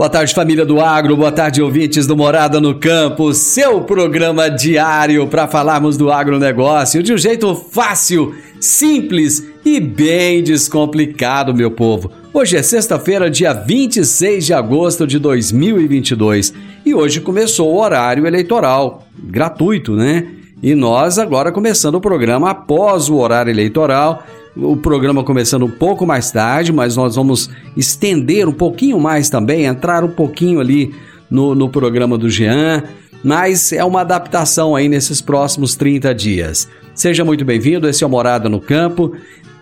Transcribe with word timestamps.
Boa 0.00 0.08
tarde, 0.08 0.32
família 0.32 0.64
do 0.64 0.80
Agro. 0.80 1.14
Boa 1.14 1.30
tarde, 1.30 1.60
ouvintes 1.60 2.06
do 2.06 2.16
Morada 2.16 2.58
no 2.58 2.74
Campo. 2.74 3.34
Seu 3.34 3.82
programa 3.82 4.48
diário 4.48 5.26
para 5.26 5.46
falarmos 5.46 5.98
do 5.98 6.10
agronegócio 6.10 7.02
de 7.02 7.12
um 7.12 7.18
jeito 7.18 7.54
fácil, 7.54 8.34
simples 8.58 9.46
e 9.62 9.78
bem 9.78 10.42
descomplicado, 10.42 11.52
meu 11.52 11.70
povo. 11.70 12.10
Hoje 12.32 12.56
é 12.56 12.62
sexta-feira, 12.62 13.28
dia 13.28 13.52
26 13.52 14.46
de 14.46 14.54
agosto 14.54 15.06
de 15.06 15.18
2022 15.18 16.54
e 16.86 16.94
hoje 16.94 17.20
começou 17.20 17.70
o 17.70 17.78
horário 17.78 18.26
eleitoral, 18.26 19.06
gratuito, 19.22 19.94
né? 19.94 20.28
E 20.62 20.74
nós 20.74 21.18
agora 21.18 21.52
começando 21.52 21.96
o 21.96 22.00
programa 22.00 22.48
após 22.48 23.10
o 23.10 23.16
horário 23.16 23.50
eleitoral 23.50 24.22
o 24.56 24.76
programa 24.76 25.22
começando 25.22 25.64
um 25.64 25.70
pouco 25.70 26.06
mais 26.06 26.30
tarde, 26.30 26.72
mas 26.72 26.96
nós 26.96 27.16
vamos 27.16 27.50
estender 27.76 28.48
um 28.48 28.52
pouquinho 28.52 28.98
mais 28.98 29.30
também, 29.30 29.64
entrar 29.64 30.04
um 30.04 30.10
pouquinho 30.10 30.60
ali 30.60 30.94
no, 31.30 31.54
no 31.54 31.68
programa 31.68 32.18
do 32.18 32.28
Jean, 32.28 32.82
mas 33.22 33.72
é 33.72 33.84
uma 33.84 34.00
adaptação 34.00 34.74
aí 34.74 34.88
nesses 34.88 35.20
próximos 35.20 35.74
30 35.74 36.14
dias. 36.14 36.68
Seja 36.94 37.24
muito 37.24 37.44
bem-vindo, 37.44 37.88
esse 37.88 38.02
é 38.02 38.06
o 38.06 38.10
Morada 38.10 38.48
no 38.48 38.60
Campo. 38.60 39.12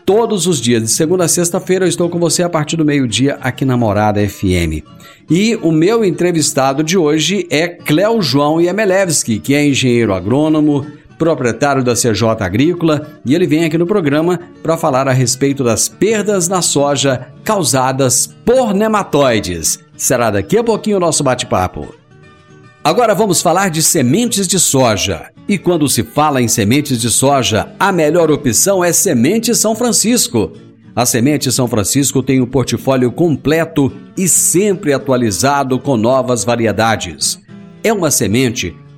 Todos 0.06 0.46
os 0.46 0.58
dias, 0.58 0.82
de 0.82 0.88
segunda 0.88 1.24
a 1.24 1.28
sexta-feira, 1.28 1.84
eu 1.84 1.88
estou 1.88 2.08
com 2.08 2.18
você 2.18 2.42
a 2.42 2.48
partir 2.48 2.76
do 2.76 2.84
meio-dia 2.84 3.36
aqui 3.42 3.64
na 3.66 3.76
Morada 3.76 4.26
FM. 4.26 4.82
E 5.28 5.54
o 5.56 5.70
meu 5.70 6.02
entrevistado 6.02 6.82
de 6.82 6.96
hoje 6.96 7.46
é 7.50 7.68
Cléo 7.68 8.22
João 8.22 8.58
Yemelevski, 8.58 9.38
que 9.38 9.54
é 9.54 9.66
engenheiro 9.66 10.14
agrônomo, 10.14 10.86
proprietário 11.18 11.82
da 11.82 11.94
CJ 11.94 12.22
Agrícola, 12.40 13.06
e 13.26 13.34
ele 13.34 13.46
vem 13.46 13.64
aqui 13.64 13.76
no 13.76 13.86
programa 13.86 14.38
para 14.62 14.78
falar 14.78 15.08
a 15.08 15.12
respeito 15.12 15.64
das 15.64 15.88
perdas 15.88 16.48
na 16.48 16.62
soja 16.62 17.26
causadas 17.42 18.34
por 18.44 18.72
nematóides. 18.72 19.80
Será 19.96 20.30
daqui 20.30 20.56
a 20.56 20.64
pouquinho 20.64 20.96
o 20.96 21.00
nosso 21.00 21.24
bate-papo. 21.24 21.94
Agora 22.84 23.14
vamos 23.14 23.42
falar 23.42 23.68
de 23.68 23.82
sementes 23.82 24.46
de 24.46 24.58
soja. 24.58 25.26
E 25.48 25.58
quando 25.58 25.88
se 25.88 26.02
fala 26.02 26.40
em 26.40 26.48
sementes 26.48 27.00
de 27.00 27.10
soja, 27.10 27.68
a 27.78 27.90
melhor 27.90 28.30
opção 28.30 28.84
é 28.84 28.92
Semente 28.92 29.54
São 29.54 29.74
Francisco. 29.74 30.52
A 30.94 31.04
Semente 31.04 31.50
São 31.50 31.66
Francisco 31.66 32.22
tem 32.22 32.40
um 32.40 32.46
portfólio 32.46 33.10
completo 33.10 33.92
e 34.16 34.28
sempre 34.28 34.92
atualizado 34.92 35.78
com 35.78 35.96
novas 35.96 36.44
variedades. 36.44 37.40
É 37.82 37.92
uma 37.92 38.10
semente 38.10 38.76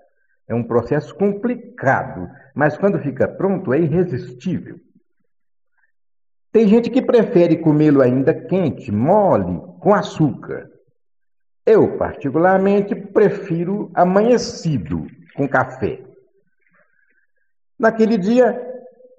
É 0.49 0.55
um 0.55 0.62
processo 0.62 1.15
complicado, 1.15 2.31
mas 2.55 2.79
quando 2.79 2.99
fica 3.00 3.29
pronto 3.29 3.75
é 3.75 3.79
irresistível. 3.81 4.81
Tem 6.50 6.67
gente 6.67 6.88
que 6.88 7.03
prefere 7.03 7.59
comê-lo 7.59 8.00
ainda 8.00 8.32
quente, 8.32 8.91
mole, 8.91 9.61
com 9.79 9.93
açúcar. 9.93 10.71
Eu, 11.66 11.96
particularmente, 11.96 12.94
prefiro 12.94 13.90
amanhecido 13.94 15.06
com 15.34 15.48
café. 15.48 16.00
Naquele 17.78 18.18
dia, 18.18 18.60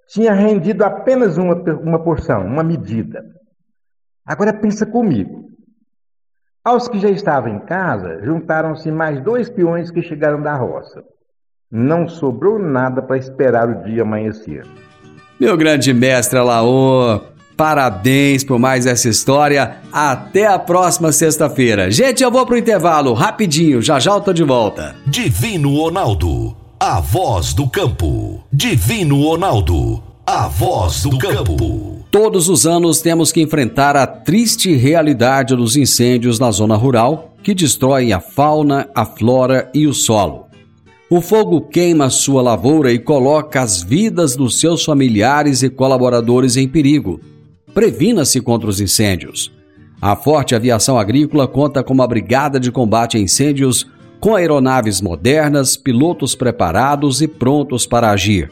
tinha 0.08 0.34
rendido 0.34 0.84
apenas 0.84 1.38
uma, 1.38 1.56
uma 1.56 2.04
porção, 2.04 2.46
uma 2.46 2.64
medida. 2.64 3.24
Agora 4.26 4.54
pensa 4.54 4.86
comigo. 4.86 5.50
Aos 6.64 6.88
que 6.88 7.00
já 7.00 7.10
estavam 7.10 7.56
em 7.56 7.60
casa, 7.60 8.24
juntaram-se 8.24 8.92
mais 8.92 9.20
dois 9.22 9.50
peões 9.50 9.90
que 9.90 10.04
chegaram 10.04 10.42
da 10.42 10.56
roça. 10.56 11.04
Não 11.72 12.08
sobrou 12.08 12.60
nada 12.60 13.02
para 13.02 13.18
esperar 13.18 13.68
o 13.70 13.84
dia 13.84 14.04
amanhecer. 14.04 14.66
Meu 15.40 15.58
grande 15.58 15.92
mestre 15.92 16.38
Alaô, 16.38 17.20
parabéns 17.62 18.44
por 18.44 18.58
mais 18.58 18.88
essa 18.88 19.08
história. 19.08 19.78
Até 19.94 20.48
a 20.48 20.58
próxima 20.58 21.12
sexta-feira. 21.12 21.92
Gente, 21.92 22.24
eu 22.24 22.32
vou 22.32 22.44
pro 22.44 22.58
intervalo 22.58 23.14
rapidinho, 23.14 23.84
já 23.84 24.00
já 24.00 24.14
eu 24.14 24.20
tô 24.20 24.34
de 24.34 24.44
volta. 24.44 24.96
Divino 25.06 25.78
Ronaldo, 25.78 26.58
a 26.80 27.00
voz 27.00 27.54
do 27.54 27.70
campo. 27.70 28.44
Divino 28.52 29.22
Ronaldo, 29.22 30.02
a 30.26 30.48
voz 30.48 31.04
do 31.04 31.16
campo. 31.20 32.04
Todos 32.10 32.50
os 32.50 32.66
anos 32.66 33.00
temos 33.00 33.32
que 33.32 33.44
enfrentar 33.44 33.96
a 33.96 34.08
triste 34.08 34.76
realidade 34.76 35.56
dos 35.56 35.78
incêndios 35.78 36.40
na 36.40 36.50
zona 36.50 36.76
rural, 36.76 37.36
que 37.44 37.54
destroem 37.54 38.12
a 38.12 38.20
fauna, 38.20 38.90
a 38.96 39.06
flora 39.06 39.70
e 39.72 39.86
o 39.86 39.94
solo. 39.94 40.48
O 41.12 41.22
fogo 41.22 41.62
queima 41.62 42.10
sua 42.10 42.42
lavoura 42.42 42.92
e 42.92 42.98
coloca 42.98 43.62
as 43.62 43.84
vidas 43.84 44.36
dos 44.36 44.60
seus 44.60 44.84
familiares 44.84 45.62
e 45.62 45.70
colaboradores 45.70 46.58
em 46.58 46.68
perigo. 46.68 47.20
Previna-se 47.74 48.42
contra 48.42 48.70
os 48.70 48.80
incêndios. 48.82 49.52
A 50.02 50.16
Forte 50.16 50.56
Aviação 50.56 50.98
Agrícola 50.98 51.48
conta 51.48 51.84
com 51.84 51.94
uma 51.94 52.08
brigada 52.08 52.60
de 52.60 52.72
combate 52.72 53.18
a 53.18 53.20
incêndios 53.20 53.88
com 54.20 54.36
aeronaves 54.36 55.02
modernas, 55.02 55.76
pilotos 55.76 56.36
preparados 56.36 57.22
e 57.22 57.28
prontos 57.28 57.86
para 57.86 58.12
agir. 58.12 58.52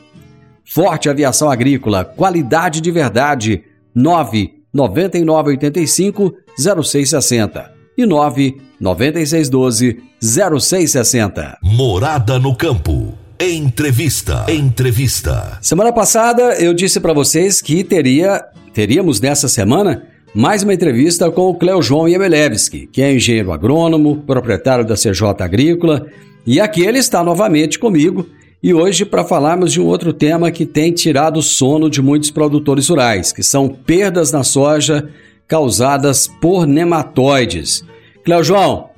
Forte 0.64 1.10
Aviação 1.10 1.50
Agrícola, 1.50 2.06
qualidade 2.06 2.82
de 2.82 2.92
verdade. 2.92 3.64
9 3.94 4.54
9985 4.74 6.34
0660 6.58 7.74
e 7.98 8.06
9 8.06 8.62
9612 8.80 9.98
0660. 10.22 11.58
Morada 11.64 12.38
no 12.38 12.56
campo. 12.56 13.18
Entrevista. 13.40 14.46
Entrevista. 14.48 15.58
Semana 15.62 15.92
passada 15.92 16.56
eu 16.56 16.74
disse 16.74 17.00
para 17.00 17.14
vocês 17.14 17.62
que 17.62 17.84
teria 17.84 18.46
teríamos 18.74 19.20
nessa 19.20 19.48
semana 19.48 20.08
mais 20.34 20.64
uma 20.64 20.74
entrevista 20.74 21.30
com 21.32 21.50
o 21.50 21.56
Cleo 21.56 21.82
João 21.82 22.08
Yebelevski, 22.08 22.88
que 22.88 23.02
é 23.02 23.14
engenheiro 23.14 23.52
agrônomo, 23.52 24.18
proprietário 24.28 24.86
da 24.86 24.96
CJ 24.96 25.24
Agrícola, 25.40 26.06
e 26.46 26.60
aqui 26.60 26.82
ele 26.82 27.00
está 27.00 27.24
novamente 27.24 27.80
comigo 27.80 28.28
e 28.62 28.74
hoje 28.74 29.06
para 29.06 29.24
falarmos 29.24 29.72
de 29.72 29.82
um 29.82 29.86
outro 29.86 30.14
tema 30.14 30.52
que 30.52 30.66
tem 30.66 30.92
tirado 30.92 31.38
o 31.38 31.44
sono 31.44 31.90
de 31.90 32.02
muitos 32.02 32.30
produtores 32.30 32.90
rurais, 32.90 33.32
que 33.32 33.42
são 33.42 33.70
perdas 33.70 34.32
na 34.32 34.44
soja 34.44 35.10
causadas 35.48 36.28
por 36.28 36.68
nematóides. 36.68 37.84
Cléo 38.24 38.44
João, 38.44 38.90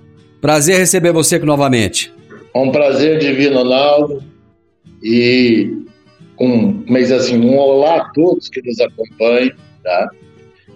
prazer 0.42 0.78
receber 0.80 1.14
você 1.14 1.36
aqui 1.36 1.46
novamente. 1.46 2.12
É 2.54 2.60
um 2.60 2.72
prazer 2.72 3.20
divino, 3.20 3.60
Ronaldo, 3.60 4.22
e 5.02 5.86
um, 6.42 6.84
mas 6.90 7.12
assim, 7.12 7.40
um 7.40 7.56
olá 7.56 7.98
a 7.98 8.10
todos 8.10 8.50
que 8.50 8.62
nos 8.64 8.80
acompanham, 8.82 9.56
tá? 9.84 10.10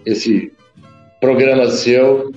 Esse 0.05 0.51
programa 1.19 1.67
seu 1.71 2.31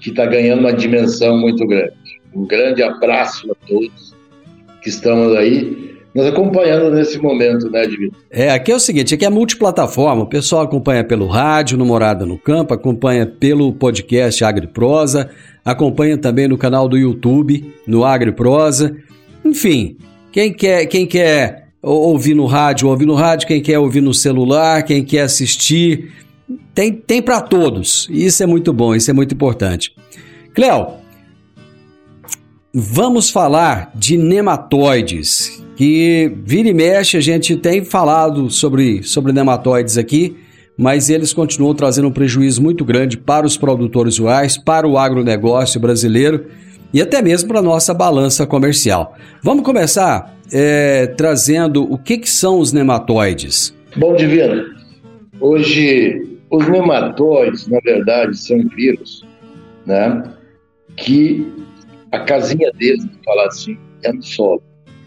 que 0.00 0.10
está 0.10 0.26
ganhando 0.26 0.60
uma 0.60 0.72
dimensão 0.72 1.36
muito 1.36 1.66
grande. 1.66 1.92
Um 2.32 2.46
grande 2.46 2.82
abraço 2.82 3.50
a 3.50 3.66
todos 3.66 4.14
que 4.80 4.88
estamos 4.88 5.36
aí 5.36 5.92
nos 6.14 6.26
acompanhando 6.26 6.94
nesse 6.94 7.18
momento, 7.18 7.70
né, 7.70 7.86
Divino? 7.86 8.12
É, 8.30 8.50
aqui 8.50 8.70
é 8.70 8.76
o 8.76 8.80
seguinte, 8.80 9.14
aqui 9.14 9.24
é 9.24 9.30
multiplataforma, 9.30 10.22
o 10.22 10.28
pessoal 10.28 10.62
acompanha 10.62 11.02
pelo 11.02 11.26
rádio, 11.26 11.78
no 11.78 11.86
Morada 11.86 12.26
no 12.26 12.38
Campo, 12.38 12.74
acompanha 12.74 13.26
pelo 13.26 13.72
podcast 13.72 14.44
AgriProsa, 14.44 15.30
acompanha 15.64 16.18
também 16.18 16.46
no 16.46 16.58
canal 16.58 16.86
do 16.86 16.98
YouTube, 16.98 17.72
no 17.86 18.04
AgriProsa, 18.04 18.94
enfim, 19.44 19.96
quem 20.30 20.52
quer, 20.52 20.86
quem 20.86 21.06
quer 21.06 21.61
ouvir 21.82 22.34
no 22.34 22.46
rádio, 22.46 22.88
ouvir 22.88 23.06
no 23.06 23.14
rádio, 23.14 23.48
quem 23.48 23.60
quer 23.60 23.78
ouvir 23.78 24.00
no 24.00 24.14
celular, 24.14 24.82
quem 24.84 25.04
quer 25.04 25.22
assistir, 25.22 26.12
tem, 26.74 26.92
tem 26.92 27.20
para 27.20 27.40
todos, 27.40 28.08
isso 28.10 28.42
é 28.42 28.46
muito 28.46 28.72
bom, 28.72 28.94
isso 28.94 29.10
é 29.10 29.14
muito 29.14 29.34
importante. 29.34 29.94
Cléo, 30.54 31.02
Vamos 32.74 33.28
falar 33.28 33.92
de 33.94 34.16
nematóides, 34.16 35.62
que 35.76 36.32
vira 36.42 36.70
e 36.70 36.72
mexe 36.72 37.18
a 37.18 37.20
gente 37.20 37.54
tem 37.54 37.84
falado 37.84 38.48
sobre, 38.48 39.02
sobre 39.02 39.30
nematóides 39.30 39.98
aqui, 39.98 40.38
mas 40.74 41.10
eles 41.10 41.34
continuam 41.34 41.74
trazendo 41.74 42.08
um 42.08 42.12
prejuízo 42.12 42.62
muito 42.62 42.82
grande 42.82 43.18
para 43.18 43.44
os 43.44 43.58
produtores 43.58 44.16
rurais, 44.16 44.56
para 44.56 44.88
o 44.88 44.96
agronegócio 44.96 45.78
brasileiro 45.78 46.46
e 46.94 47.02
até 47.02 47.20
mesmo 47.20 47.46
para 47.46 47.58
a 47.58 47.62
nossa 47.62 47.92
balança 47.92 48.46
comercial. 48.46 49.14
Vamos 49.42 49.64
começar 49.64 50.31
é, 50.52 51.06
trazendo 51.06 51.90
o 51.90 51.96
que, 51.96 52.18
que 52.18 52.28
são 52.28 52.58
os 52.58 52.72
nematóides. 52.72 53.74
Bom, 53.96 54.14
Divino, 54.14 54.64
hoje 55.40 56.38
os 56.50 56.68
nematóides, 56.68 57.66
na 57.66 57.80
verdade, 57.80 58.36
são 58.36 58.58
vírus 58.76 59.24
né, 59.86 60.22
que 60.96 61.50
a 62.12 62.20
casinha 62.20 62.70
deles, 62.72 63.06
falar 63.24 63.46
assim, 63.46 63.78
é 64.04 64.12
no 64.12 64.22
solo. 64.22 64.62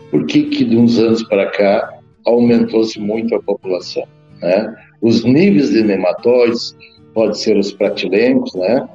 Por 0.10 0.26
que 0.26 0.44
que 0.44 0.66
de 0.66 0.76
uns 0.76 0.98
anos 0.98 1.24
para 1.24 1.46
cá 1.52 1.94
aumentou-se 2.26 3.00
muito 3.00 3.36
a 3.36 3.42
população? 3.42 4.04
Né? 4.42 4.76
Os 5.02 5.24
níveis 5.24 5.70
de 5.70 5.84
nematóides 5.84 6.76
pode 7.14 7.40
ser 7.40 7.58
os 7.58 7.72
pratilencos, 7.72 8.54
né? 8.56 8.88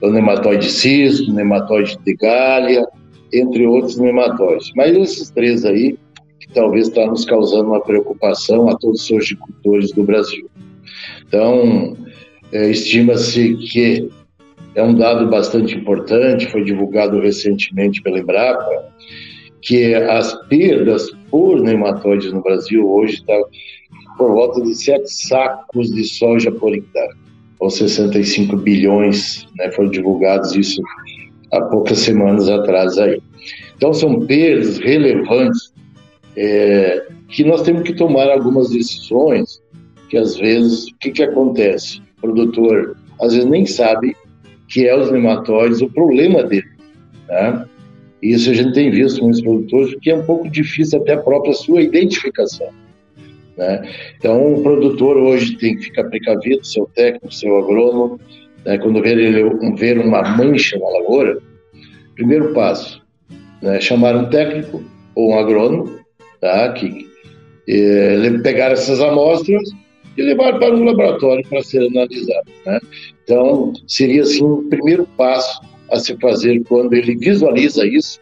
O 0.00 0.10
nematóide 0.10 0.70
cisto, 0.70 1.30
o 1.30 1.34
nematóide 1.34 1.98
de 2.04 2.14
galha, 2.16 2.82
entre 3.32 3.66
outros 3.66 3.96
nematóides. 3.96 4.70
Mas 4.76 4.96
esses 4.96 5.30
três 5.30 5.64
aí 5.64 5.96
que 6.40 6.48
talvez 6.54 6.88
está 6.88 7.06
nos 7.06 7.24
causando 7.24 7.68
uma 7.68 7.80
preocupação 7.80 8.68
a 8.68 8.76
todos 8.76 9.02
os 9.02 9.10
horticultores 9.10 9.92
do 9.92 10.02
Brasil. 10.02 10.50
Então, 11.26 11.96
é, 12.52 12.70
estima-se 12.70 13.54
que 13.56 14.08
é 14.74 14.82
um 14.82 14.94
dado 14.94 15.28
bastante 15.28 15.76
importante, 15.76 16.50
foi 16.50 16.64
divulgado 16.64 17.20
recentemente 17.20 18.02
pela 18.02 18.18
Embrapa, 18.18 18.90
que 19.62 19.94
as 19.94 20.32
perdas 20.48 21.10
por 21.30 21.60
nematóides 21.60 22.32
no 22.32 22.42
Brasil 22.42 22.88
hoje 22.88 23.16
está 23.16 23.36
por 24.16 24.32
volta 24.32 24.60
de 24.60 24.74
7 24.74 25.06
sacos 25.06 25.90
de 25.90 26.04
soja 26.04 26.50
por 26.50 26.74
hectare, 26.74 27.14
ou 27.58 27.70
65 27.70 28.56
bilhões, 28.56 29.46
né, 29.56 29.70
foram 29.72 29.90
divulgados 29.90 30.54
isso 30.54 30.80
há 31.52 31.60
poucas 31.62 31.98
semanas 31.98 32.48
atrás 32.48 32.98
aí. 32.98 33.20
Então 33.76 33.92
são 33.92 34.20
perdas 34.26 34.78
relevantes 34.78 35.72
é, 36.36 37.06
que 37.28 37.44
nós 37.44 37.62
temos 37.62 37.82
que 37.82 37.94
tomar 37.94 38.30
algumas 38.30 38.70
decisões 38.70 39.62
que 40.08 40.16
às 40.16 40.36
vezes, 40.36 40.88
o 40.88 40.98
que, 40.98 41.10
que 41.12 41.22
acontece? 41.22 42.02
O 42.18 42.20
produtor 42.22 42.96
às 43.20 43.32
vezes 43.32 43.48
nem 43.48 43.64
sabe 43.66 44.16
que 44.68 44.86
é 44.86 44.96
os 44.96 45.10
nematóides, 45.10 45.80
o 45.80 45.90
problema 45.90 46.42
dele. 46.42 46.68
Né? 47.28 47.64
Isso 48.22 48.50
a 48.50 48.54
gente 48.54 48.72
tem 48.72 48.90
visto 48.90 49.22
muitos 49.22 49.40
produtores, 49.40 49.94
que 50.00 50.10
é 50.10 50.16
um 50.16 50.24
pouco 50.24 50.48
difícil 50.48 51.00
até 51.00 51.14
a 51.14 51.18
própria 51.18 51.52
sua 51.52 51.82
identificação. 51.82 52.68
Né? 53.56 53.90
Então, 54.16 54.54
o 54.54 54.62
produtor 54.62 55.16
hoje 55.16 55.56
tem 55.56 55.76
que 55.76 55.84
ficar 55.84 56.04
precavido, 56.04 56.64
seu 56.66 56.86
técnico, 56.94 57.32
seu 57.32 57.58
agrônomo, 57.58 58.20
né? 58.64 58.78
quando 58.78 59.02
ver, 59.76 59.98
uma 59.98 60.22
mancha 60.36 60.78
na 60.78 60.88
lavoura, 60.88 61.38
primeiro 62.14 62.52
passo, 62.52 63.02
né? 63.62 63.80
chamar 63.80 64.16
um 64.16 64.28
técnico 64.28 64.82
ou 65.14 65.30
um 65.30 65.38
agrônomo, 65.38 65.98
tá? 66.40 66.72
que 66.72 67.08
eh, 67.68 68.38
pegar 68.42 68.72
essas 68.72 69.00
amostras 69.00 69.62
e 70.16 70.22
levar 70.22 70.58
para 70.58 70.74
um 70.74 70.84
laboratório 70.84 71.46
para 71.48 71.62
ser 71.62 71.86
analisado. 71.86 72.50
Né? 72.66 72.80
Então, 73.24 73.72
seria 73.86 74.22
assim 74.22 74.44
o 74.44 74.68
primeiro 74.68 75.06
passo 75.16 75.60
a 75.90 75.98
se 75.98 76.16
fazer 76.18 76.62
quando 76.64 76.94
ele 76.94 77.16
visualiza 77.16 77.86
isso, 77.86 78.20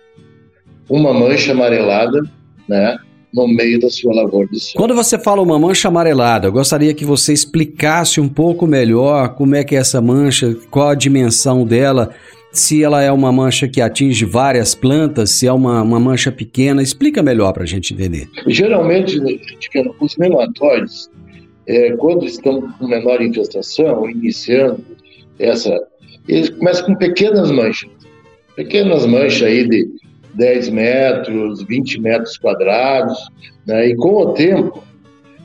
uma 0.89 1.13
mancha 1.13 1.53
amarelada, 1.53 2.23
né, 2.67 2.99
no 3.47 3.55
meio 3.55 3.79
da 3.81 3.89
sua 3.89 4.15
lavoura 4.15 4.49
de 4.49 4.59
soja. 4.59 4.75
Quando 4.77 4.95
você 4.95 5.19
fala 5.19 5.41
uma 5.41 5.59
mancha 5.59 5.89
amarelada, 5.89 6.49
eu 6.49 6.53
gostaria 6.53 6.93
que 6.93 7.05
você 7.05 7.33
explicasse 7.33 8.21
um 8.21 8.29
pouco 8.29 8.67
melhor 8.67 9.35
como 9.35 9.55
é 9.55 9.63
que 9.63 9.77
é 9.77 9.79
essa 9.79 10.01
mancha, 10.01 10.57
qual 10.71 10.89
a 10.89 10.95
dimensão 10.95 11.65
dela, 11.65 12.11
se 12.53 12.83
ela 12.83 13.03
é 13.03 13.13
uma 13.13 13.31
mancha 13.31 13.69
que 13.69 13.81
atinge 13.81 14.25
várias 14.25 14.75
plantas, 14.75 15.31
se 15.31 15.47
é 15.47 15.53
uma, 15.53 15.83
uma 15.83 16.01
mancha 16.01 16.33
pequena, 16.33 16.83
explica 16.83 17.23
melhor 17.23 17.53
para 17.53 17.63
a 17.63 17.67
gente 17.67 17.95
entender. 17.95 18.29
Geralmente, 18.47 19.21
os 20.01 20.17
nematóides, 20.17 21.11
é, 21.67 21.93
quando 21.93 22.25
estão 22.25 22.63
com 22.73 22.89
menor 22.89 23.21
infestação, 23.23 24.09
iniciando 24.11 24.83
essa, 25.39 25.79
eles 26.27 26.51
começam 26.51 26.87
com 26.87 26.95
pequenas 26.97 27.51
manchas. 27.51 27.91
pequenas 28.57 29.07
manchas 29.07 29.43
aí 29.43 29.69
de 29.69 29.87
10 30.39 30.71
metros, 30.71 31.63
20 31.65 32.01
metros 32.01 32.39
quadrados, 32.39 33.19
né? 33.67 33.89
e 33.89 33.97
com 33.97 34.23
o 34.23 34.33
tempo, 34.35 34.83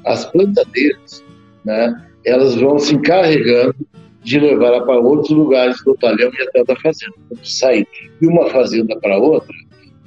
as 0.06 0.26
plantadeiras, 0.26 1.24
né? 1.66 2.00
elas 2.24 2.56
vão 2.56 2.78
se 2.78 2.96
encarregando 2.96 3.76
de 4.24 4.40
levar 4.40 4.82
para 4.82 5.00
outros 5.00 5.32
lugares 5.32 5.76
do 5.84 5.96
talhão 5.96 6.32
e 6.38 6.44
até 6.44 6.64
da 6.64 6.76
fazenda. 6.78 7.14
Quando 7.28 7.46
sai 7.46 7.86
de 8.22 8.28
uma 8.28 8.50
fazenda 8.52 8.98
para 9.00 9.18
outra, 9.18 9.54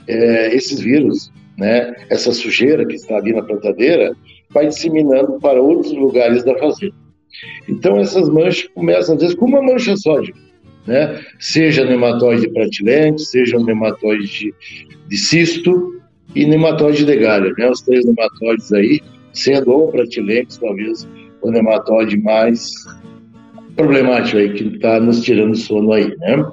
é, 0.09 0.55
esses 0.55 0.81
vírus, 0.81 1.33
né, 1.59 1.95
essa 2.09 2.33
sujeira 2.33 2.87
que 2.87 2.95
está 2.95 3.17
ali 3.17 3.33
na 3.35 3.43
plantadeira, 3.43 4.15
vai 4.51 4.69
disseminando 4.69 5.39
para 5.41 5.61
outros 5.61 5.93
lugares 5.93 6.45
da 6.45 6.57
fazenda. 6.59 6.95
Então 7.69 7.99
essas 7.99 8.29
manchas 8.29 8.71
começam 8.73 9.17
às 9.17 9.21
vezes 9.21 9.37
com 9.37 9.47
uma 9.47 9.61
mancha 9.61 9.97
só, 9.97 10.23
né? 10.87 11.21
seja 11.39 11.85
nematóide 11.85 12.49
pratilente, 12.51 13.25
seja 13.25 13.59
nematóide 13.59 14.27
de, 14.27 14.55
de 15.09 15.17
cisto 15.17 16.01
e 16.35 16.45
nematóide 16.45 17.05
de 17.05 17.17
galha, 17.17 17.53
né? 17.59 17.71
os 17.71 17.83
três 17.83 18.05
nematóides 18.05 18.73
aí, 18.73 19.01
sendo 19.33 19.73
ou 19.73 19.91
pratilentes, 19.91 20.59
talvez 20.59 21.09
o 21.43 21.51
nematóide 21.51 22.17
mais 22.19 22.73
problemático 23.77 24.39
aí, 24.39 24.53
que 24.53 24.65
está 24.65 24.99
nos 24.99 25.23
tirando 25.23 25.55
sono 25.55 25.93
aí, 25.93 26.17
né? 26.19 26.45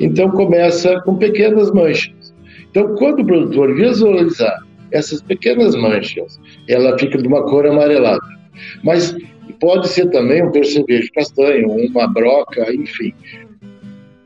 Então 0.00 0.30
começa 0.30 1.00
com 1.02 1.16
pequenas 1.16 1.70
manchas. 1.72 2.34
Então, 2.70 2.94
quando 2.96 3.20
o 3.20 3.26
produtor 3.26 3.74
visualizar 3.76 4.60
essas 4.90 5.22
pequenas 5.22 5.76
manchas, 5.76 6.40
ela 6.68 6.98
fica 6.98 7.18
de 7.18 7.28
uma 7.28 7.42
cor 7.44 7.66
amarelada. 7.66 8.20
Mas 8.82 9.14
pode 9.60 9.88
ser 9.88 10.10
também 10.10 10.42
um 10.42 10.50
percevejo 10.50 11.10
castanho, 11.14 11.70
uma 11.70 12.08
broca, 12.08 12.72
enfim. 12.74 13.12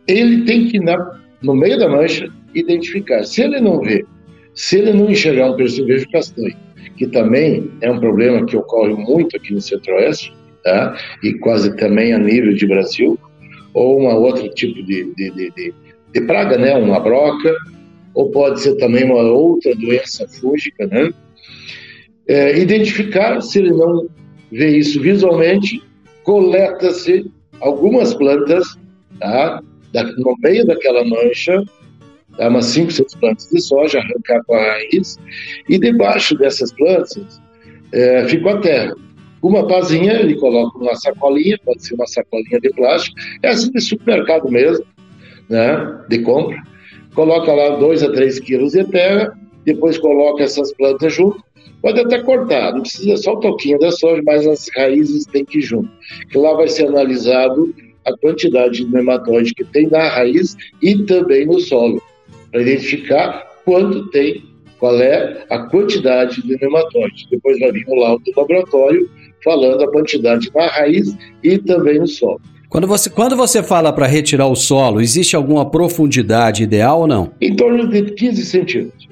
Ele 0.08 0.44
tem 0.44 0.66
que, 0.68 0.80
na, 0.80 1.20
no 1.42 1.54
meio 1.54 1.78
da 1.78 1.88
mancha, 1.88 2.28
identificar. 2.54 3.24
Se 3.24 3.42
ele 3.42 3.60
não 3.60 3.80
vê, 3.80 4.04
se 4.54 4.78
ele 4.78 4.92
não 4.92 5.10
enxergar 5.10 5.52
um 5.52 5.56
percevejo 5.56 6.08
castanho, 6.10 6.56
que 6.96 7.06
também 7.06 7.70
é 7.80 7.90
um 7.90 8.00
problema 8.00 8.44
que 8.44 8.56
ocorre 8.56 8.94
muito 8.94 9.36
aqui 9.36 9.52
no 9.54 9.60
Centro-Oeste, 9.60 10.34
tá? 10.64 10.96
e 11.22 11.34
quase 11.34 11.76
também 11.76 12.12
a 12.12 12.18
nível 12.18 12.54
de 12.54 12.66
Brasil, 12.66 13.18
ou 13.74 13.98
uma 13.98 14.14
outro 14.14 14.48
tipo 14.54 14.82
de, 14.82 15.12
de, 15.14 15.30
de, 15.30 15.50
de, 15.50 15.74
de 16.12 16.20
praga, 16.22 16.58
né? 16.58 16.74
uma 16.74 16.98
broca, 16.98 17.54
ou 18.14 18.30
pode 18.30 18.60
ser 18.60 18.74
também 18.76 19.04
uma 19.04 19.22
outra 19.22 19.74
doença 19.76 20.26
fúngica, 20.26 20.86
né? 20.88 21.12
É, 22.26 22.58
identificar, 22.58 23.40
se 23.40 23.60
ele 23.60 23.70
não 23.70 24.08
vê 24.50 24.76
isso 24.76 25.00
visualmente, 25.00 25.80
coleta-se 26.24 27.30
algumas 27.60 28.12
plantas, 28.14 28.76
tá? 29.20 29.62
Da, 29.92 30.04
no 30.04 30.36
meio 30.40 30.66
daquela 30.66 31.04
mancha, 31.04 31.62
tá? 32.36 32.48
umas 32.48 32.66
5, 32.66 32.90
6 32.90 33.14
plantas 33.16 33.48
de 33.48 33.60
soja, 33.60 33.98
arrancar 33.98 34.42
com 34.44 34.54
a 34.54 34.62
raiz, 34.62 35.18
e 35.68 35.78
debaixo 35.78 36.36
dessas 36.36 36.72
plantas 36.72 37.40
é, 37.92 38.26
fica 38.28 38.52
a 38.52 38.60
terra. 38.60 38.94
Uma 39.42 39.66
pazinha, 39.66 40.14
ele 40.14 40.34
coloca 40.36 40.78
uma 40.78 40.94
sacolinha, 40.96 41.56
pode 41.64 41.86
ser 41.86 41.94
uma 41.94 42.06
sacolinha 42.06 42.60
de 42.60 42.70
plástico, 42.70 43.16
é 43.42 43.48
assim 43.48 43.70
de 43.70 43.80
supermercado 43.80 44.50
mesmo, 44.50 44.84
né, 45.48 46.04
de 46.08 46.18
compra. 46.20 46.60
Coloca 47.14 47.52
lá 47.52 47.76
2 47.76 48.02
a 48.02 48.12
3 48.12 48.40
quilos 48.40 48.72
de 48.72 48.84
terra, 48.84 49.36
depois 49.64 49.96
coloca 49.98 50.42
essas 50.42 50.72
plantas 50.74 51.14
junto, 51.14 51.42
pode 51.80 52.00
até 52.00 52.20
cortar, 52.20 52.72
não 52.72 52.80
precisa 52.80 53.16
só 53.16 53.34
o 53.34 53.40
toquinho 53.40 53.78
da 53.78 53.92
soja, 53.92 54.22
mas 54.24 54.46
as 54.46 54.68
raízes 54.76 55.24
tem 55.26 55.44
que 55.44 55.58
ir 55.58 55.62
junto. 55.62 55.90
Que 56.30 56.38
lá 56.38 56.54
vai 56.54 56.68
ser 56.68 56.88
analisado 56.88 57.72
a 58.08 58.16
quantidade 58.18 58.84
de 58.84 58.92
nematóide 58.92 59.54
que 59.54 59.64
tem 59.64 59.88
na 59.88 60.08
raiz 60.08 60.56
e 60.82 60.96
também 61.04 61.46
no 61.46 61.60
solo, 61.60 62.02
para 62.50 62.62
identificar 62.62 63.46
quanto 63.64 64.08
tem, 64.10 64.42
qual 64.78 64.98
é 65.00 65.44
a 65.50 65.58
quantidade 65.58 66.42
de 66.42 66.58
nematóide. 66.60 67.26
Depois 67.30 67.58
vai 67.58 67.72
vir 67.72 67.84
o 67.88 67.94
laudo 67.94 68.24
do 68.24 68.40
laboratório 68.40 69.08
falando 69.44 69.82
a 69.82 69.90
quantidade 69.90 70.50
na 70.54 70.66
raiz 70.66 71.16
e 71.42 71.58
também 71.58 71.98
no 71.98 72.06
solo. 72.06 72.40
Quando 72.68 72.86
você, 72.86 73.08
quando 73.08 73.34
você 73.34 73.62
fala 73.62 73.92
para 73.92 74.06
retirar 74.06 74.46
o 74.46 74.54
solo, 74.54 75.00
existe 75.00 75.34
alguma 75.34 75.70
profundidade 75.70 76.62
ideal 76.62 77.00
ou 77.00 77.06
não? 77.06 77.32
Em 77.40 77.56
torno 77.56 77.88
de 77.88 78.02
15 78.12 78.44
centímetros. 78.44 79.08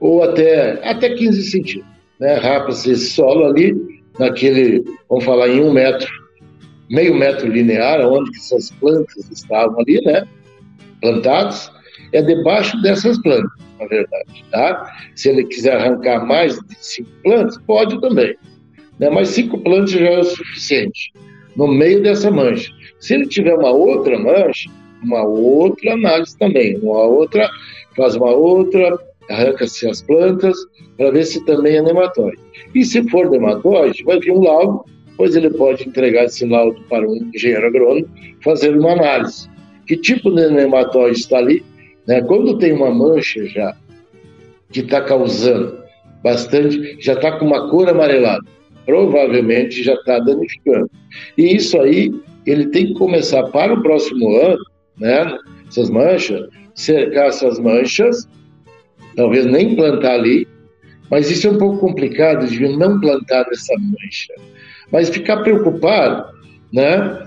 Ou 0.00 0.22
até, 0.22 0.80
até 0.88 1.10
15 1.10 1.42
centímetros. 1.42 1.96
Né? 2.20 2.34
Rapa-se 2.34 2.92
esse 2.92 3.10
solo 3.10 3.46
ali, 3.46 3.74
naquele, 4.18 4.84
vamos 5.08 5.24
falar 5.24 5.48
em 5.48 5.60
um 5.60 5.72
metro, 5.72 6.08
meio 6.90 7.14
metro 7.14 7.48
linear, 7.48 8.00
onde 8.06 8.30
essas 8.36 8.70
plantas 8.72 9.30
estavam 9.30 9.78
ali, 9.80 10.00
né? 10.04 10.26
Plantadas, 11.00 11.70
é 12.12 12.22
debaixo 12.22 12.80
dessas 12.82 13.20
plantas, 13.22 13.50
na 13.78 13.86
verdade, 13.86 14.44
tá? 14.50 14.92
Se 15.14 15.28
ele 15.28 15.44
quiser 15.44 15.76
arrancar 15.76 16.26
mais 16.26 16.54
de 16.54 16.76
cinco 16.78 17.10
plantas, 17.22 17.58
pode 17.66 18.00
também 18.00 18.36
né? 18.98 19.10
mas 19.10 19.28
cinco 19.28 19.58
plantas 19.58 19.90
já 19.90 20.06
é 20.06 20.18
o 20.18 20.24
suficiente 20.24 21.12
no 21.54 21.68
meio 21.68 22.02
dessa 22.02 22.30
mancha. 22.30 22.70
Se 23.00 23.14
ele 23.14 23.26
tiver 23.26 23.54
uma 23.54 23.70
outra 23.70 24.18
mancha, 24.18 24.70
uma 25.02 25.24
outra 25.24 25.92
análise 25.92 26.36
também, 26.38 26.78
uma 26.78 27.02
outra, 27.04 27.48
faz 27.96 28.14
uma 28.16 28.30
outra, 28.30 28.98
arranca-se 29.30 29.88
as 29.88 30.02
plantas 30.02 30.56
para 30.96 31.10
ver 31.10 31.24
se 31.24 31.44
também 31.44 31.76
é 31.76 31.82
nematóide. 31.82 32.38
E 32.74 32.84
se 32.84 33.08
for 33.08 33.30
nematóide, 33.30 34.02
vai 34.04 34.18
vir 34.18 34.32
um 34.32 34.42
laudo, 34.42 34.84
pois 35.16 35.34
ele 35.34 35.50
pode 35.50 35.88
entregar 35.88 36.24
esse 36.24 36.46
laudo 36.46 36.80
para 36.88 37.08
um 37.08 37.30
engenheiro 37.34 37.66
agrônomo, 37.66 38.08
fazer 38.42 38.76
uma 38.76 38.92
análise. 38.92 39.48
Que 39.86 39.96
tipo 39.96 40.30
de 40.30 40.48
nematóide 40.50 41.18
está 41.18 41.38
ali? 41.38 41.64
Né? 42.06 42.20
Quando 42.22 42.58
tem 42.58 42.72
uma 42.72 42.90
mancha 42.90 43.46
já 43.46 43.74
que 44.70 44.80
está 44.80 45.00
causando 45.00 45.78
bastante, 46.22 46.96
já 47.00 47.14
está 47.14 47.38
com 47.38 47.46
uma 47.46 47.70
cor 47.70 47.88
amarelada, 47.88 48.44
provavelmente 48.84 49.82
já 49.82 49.94
está 49.94 50.18
danificando. 50.18 50.90
E 51.38 51.56
isso 51.56 51.80
aí, 51.80 52.12
ele 52.44 52.66
tem 52.68 52.88
que 52.88 52.94
começar 52.94 53.44
para 53.44 53.74
o 53.74 53.82
próximo 53.82 54.36
ano, 54.36 54.64
né? 54.98 55.38
Essas 55.68 55.90
manchas, 55.90 56.48
cercar 56.74 57.26
essas 57.26 57.58
manchas, 57.58 58.28
talvez 59.16 59.46
nem 59.46 59.74
plantar 59.74 60.14
ali, 60.14 60.46
mas 61.10 61.30
isso 61.30 61.46
é 61.46 61.50
um 61.50 61.58
pouco 61.58 61.78
complicado 61.78 62.46
de 62.46 62.68
não 62.76 63.00
plantar 63.00 63.46
nessa 63.48 63.74
mancha. 63.78 64.34
Mas 64.90 65.08
ficar 65.08 65.38
preocupado, 65.38 66.24
né? 66.72 67.26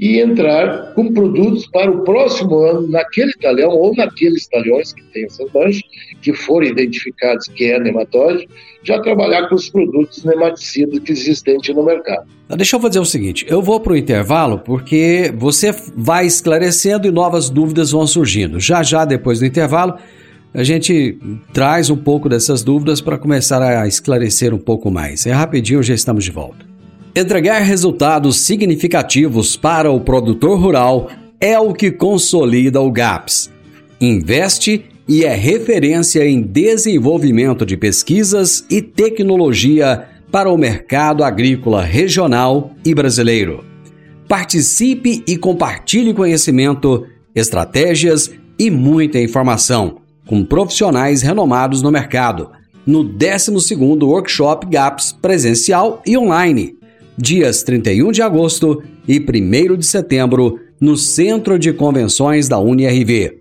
e 0.00 0.20
entrar 0.20 0.94
com 0.94 1.12
produtos 1.12 1.66
para 1.66 1.90
o 1.90 2.04
próximo 2.04 2.56
ano 2.60 2.86
naquele 2.86 3.32
talhão 3.42 3.70
ou 3.70 3.94
naqueles 3.96 4.46
talhões 4.46 4.92
que 4.92 5.02
tem 5.12 5.24
essas 5.24 5.52
manchas, 5.52 5.82
que 6.22 6.32
forem 6.32 6.70
identificados 6.70 7.48
que 7.48 7.64
é 7.64 7.80
nematóide, 7.80 8.48
já 8.84 9.00
trabalhar 9.00 9.48
com 9.48 9.56
os 9.56 9.68
produtos 9.68 10.24
nematicidas 10.24 11.00
que 11.00 11.10
existem 11.10 11.58
no 11.74 11.82
mercado. 11.82 12.28
Deixa 12.56 12.76
eu 12.76 12.80
fazer 12.80 13.00
o 13.00 13.04
seguinte, 13.04 13.44
eu 13.48 13.60
vou 13.60 13.80
para 13.80 13.92
o 13.92 13.96
intervalo 13.96 14.60
porque 14.60 15.34
você 15.36 15.74
vai 15.96 16.26
esclarecendo 16.26 17.08
e 17.08 17.10
novas 17.10 17.50
dúvidas 17.50 17.90
vão 17.90 18.06
surgindo. 18.06 18.60
Já 18.60 18.84
já 18.84 19.04
depois 19.04 19.40
do 19.40 19.46
intervalo, 19.46 19.94
a 20.54 20.62
gente 20.62 21.18
traz 21.52 21.90
um 21.90 21.96
pouco 21.96 22.28
dessas 22.28 22.62
dúvidas 22.62 23.00
para 23.00 23.18
começar 23.18 23.60
a 23.60 23.86
esclarecer 23.88 24.54
um 24.54 24.58
pouco 24.58 24.92
mais. 24.92 25.26
É 25.26 25.32
rapidinho, 25.32 25.82
já 25.82 25.92
estamos 25.92 26.24
de 26.24 26.30
volta. 26.30 26.67
Entregar 27.18 27.62
resultados 27.62 28.36
significativos 28.42 29.56
para 29.56 29.90
o 29.90 30.00
produtor 30.00 30.56
rural 30.56 31.10
é 31.40 31.58
o 31.58 31.74
que 31.74 31.90
consolida 31.90 32.80
o 32.80 32.92
GAPS. 32.92 33.50
Investe 34.00 34.84
e 35.08 35.24
é 35.24 35.34
referência 35.34 36.24
em 36.24 36.40
desenvolvimento 36.40 37.66
de 37.66 37.76
pesquisas 37.76 38.64
e 38.70 38.80
tecnologia 38.80 40.06
para 40.30 40.48
o 40.48 40.56
mercado 40.56 41.24
agrícola 41.24 41.82
regional 41.82 42.70
e 42.84 42.94
brasileiro. 42.94 43.64
Participe 44.28 45.24
e 45.26 45.36
compartilhe 45.36 46.14
conhecimento, 46.14 47.04
estratégias 47.34 48.30
e 48.56 48.70
muita 48.70 49.18
informação 49.18 49.96
com 50.24 50.44
profissionais 50.44 51.22
renomados 51.22 51.82
no 51.82 51.90
mercado 51.90 52.52
no 52.86 53.04
12º 53.04 54.04
Workshop 54.04 54.68
GAPS 54.68 55.10
presencial 55.20 56.00
e 56.06 56.16
online 56.16 56.77
dias 57.18 57.64
31 57.64 58.12
de 58.12 58.22
agosto 58.22 58.80
e 59.06 59.18
1 59.18 59.76
de 59.76 59.84
setembro, 59.84 60.60
no 60.80 60.96
Centro 60.96 61.58
de 61.58 61.72
Convenções 61.72 62.48
da 62.48 62.60
UniRV. 62.60 63.40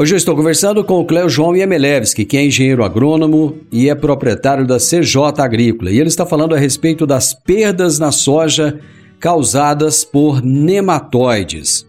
Hoje 0.00 0.14
eu 0.14 0.16
estou 0.16 0.34
conversando 0.34 0.82
com 0.82 0.98
o 0.98 1.04
Cleo 1.04 1.28
João 1.28 1.54
Yemelevski, 1.54 2.24
que 2.24 2.38
é 2.38 2.46
engenheiro 2.46 2.82
agrônomo 2.82 3.58
e 3.70 3.90
é 3.90 3.94
proprietário 3.94 4.66
da 4.66 4.78
CJ 4.78 5.42
Agrícola. 5.42 5.90
E 5.90 5.98
ele 5.98 6.08
está 6.08 6.24
falando 6.24 6.54
a 6.54 6.58
respeito 6.58 7.06
das 7.06 7.34
perdas 7.34 7.98
na 7.98 8.10
soja 8.10 8.80
causadas 9.18 10.02
por 10.02 10.42
nematóides. 10.42 11.86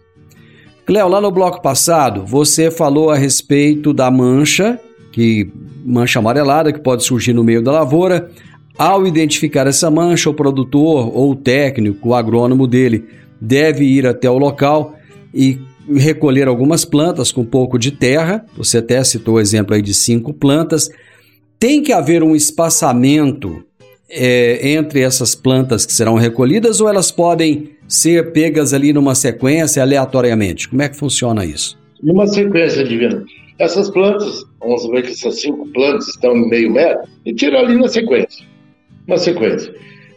Cléo, 0.84 1.08
lá 1.08 1.22
no 1.22 1.30
bloco 1.30 1.62
passado, 1.62 2.26
você 2.26 2.70
falou 2.70 3.08
a 3.08 3.16
respeito 3.16 3.94
da 3.94 4.10
mancha, 4.10 4.78
que 5.10 5.50
mancha 5.82 6.18
amarelada 6.18 6.70
que 6.70 6.80
pode 6.80 7.04
surgir 7.04 7.32
no 7.32 7.42
meio 7.42 7.62
da 7.62 7.72
lavoura. 7.72 8.30
Ao 8.76 9.06
identificar 9.06 9.66
essa 9.66 9.90
mancha, 9.90 10.28
o 10.28 10.34
produtor 10.34 11.10
ou 11.16 11.30
o 11.30 11.36
técnico, 11.36 12.10
o 12.10 12.14
agrônomo 12.14 12.66
dele, 12.66 13.06
deve 13.40 13.86
ir 13.86 14.06
até 14.06 14.28
o 14.28 14.36
local 14.36 14.96
e 15.32 15.58
recolher 15.88 16.48
algumas 16.48 16.84
plantas 16.84 17.32
com 17.32 17.42
um 17.42 17.46
pouco 17.46 17.78
de 17.78 17.90
terra. 17.90 18.44
Você 18.56 18.78
até 18.78 19.02
citou 19.04 19.34
o 19.34 19.40
exemplo 19.40 19.74
aí 19.74 19.82
de 19.82 19.94
cinco 19.94 20.32
plantas. 20.32 20.90
Tem 21.58 21.82
que 21.82 21.92
haver 21.92 22.22
um 22.22 22.34
espaçamento 22.34 23.64
é, 24.10 24.72
entre 24.72 25.00
essas 25.00 25.34
plantas 25.34 25.86
que 25.86 25.92
serão 25.92 26.14
recolhidas 26.14 26.80
ou 26.80 26.88
elas 26.88 27.10
podem 27.10 27.70
ser 27.88 28.32
pegas 28.32 28.74
ali 28.74 28.92
numa 28.92 29.14
sequência 29.14 29.82
aleatoriamente? 29.82 30.68
Como 30.68 30.82
é 30.82 30.88
que 30.88 30.96
funciona 30.96 31.44
isso? 31.44 31.78
Numa 32.02 32.26
sequência, 32.26 32.84
Divino. 32.84 33.24
Essas 33.58 33.90
plantas, 33.90 34.44
vamos 34.60 34.88
ver 34.90 35.02
que 35.02 35.12
essas 35.12 35.40
cinco 35.40 35.66
plantas 35.72 36.08
estão 36.08 36.36
em 36.36 36.48
meio 36.48 36.72
metro, 36.72 37.08
e 37.24 37.32
tira 37.32 37.60
ali 37.60 37.76
na 37.76 37.88
sequência. 37.88 38.44
Uma 39.06 39.18
sequência. 39.18 39.72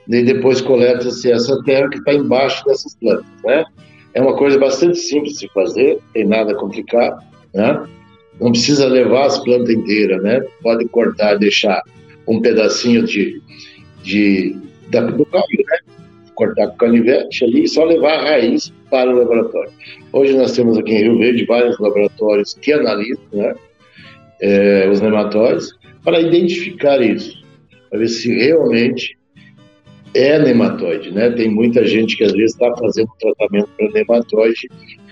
E 0.07 0.23
depois 0.23 0.61
coleta-se 0.61 1.31
essa 1.31 1.61
terra 1.63 1.89
que 1.89 1.97
está 1.97 2.13
embaixo 2.13 2.63
dessas 2.65 2.95
plantas, 2.95 3.25
né? 3.43 3.65
É 4.15 4.21
uma 4.21 4.35
coisa 4.35 4.57
bastante 4.57 4.97
simples 4.97 5.37
de 5.37 5.49
fazer, 5.53 5.99
tem 6.13 6.25
nada 6.25 6.55
complicado, 6.55 7.21
né? 7.53 7.85
Não 8.39 8.51
precisa 8.51 8.87
levar 8.87 9.25
as 9.25 9.37
plantas 9.43 9.69
inteiras, 9.69 10.23
né? 10.23 10.41
Pode 10.61 10.85
cortar, 10.87 11.35
deixar 11.35 11.81
um 12.27 12.41
pedacinho 12.41 13.03
de, 13.03 13.41
de 14.01 14.55
da, 14.89 15.01
do 15.01 15.25
caule, 15.25 15.65
né? 15.69 15.77
cortar 16.33 16.67
com 16.67 16.77
canivete 16.77 17.43
ali 17.45 17.63
e 17.63 17.67
só 17.67 17.83
levar 17.83 18.19
a 18.19 18.23
raiz 18.23 18.71
para 18.89 19.09
o 19.09 19.17
laboratório. 19.17 19.71
Hoje 20.11 20.35
nós 20.37 20.51
temos 20.51 20.77
aqui 20.77 20.93
em 20.93 21.03
Rio 21.03 21.17
Verde 21.17 21.45
vários 21.45 21.79
laboratórios 21.79 22.53
que 22.53 22.73
analisam 22.73 23.23
né, 23.33 23.55
é, 24.41 24.89
os 24.89 25.01
nematóides 25.01 25.69
para 26.03 26.19
identificar 26.19 27.01
isso, 27.01 27.41
para 27.89 27.99
ver 27.99 28.07
se 28.09 28.33
realmente 28.33 29.17
é 30.15 30.39
nematóide. 30.39 31.11
Né? 31.11 31.29
Tem 31.31 31.49
muita 31.49 31.85
gente 31.85 32.17
que 32.17 32.23
às 32.23 32.31
vezes 32.31 32.53
está 32.53 32.73
fazendo 32.77 33.09
tratamento 33.19 33.69
para 33.77 33.91
nematóide, 33.91 34.69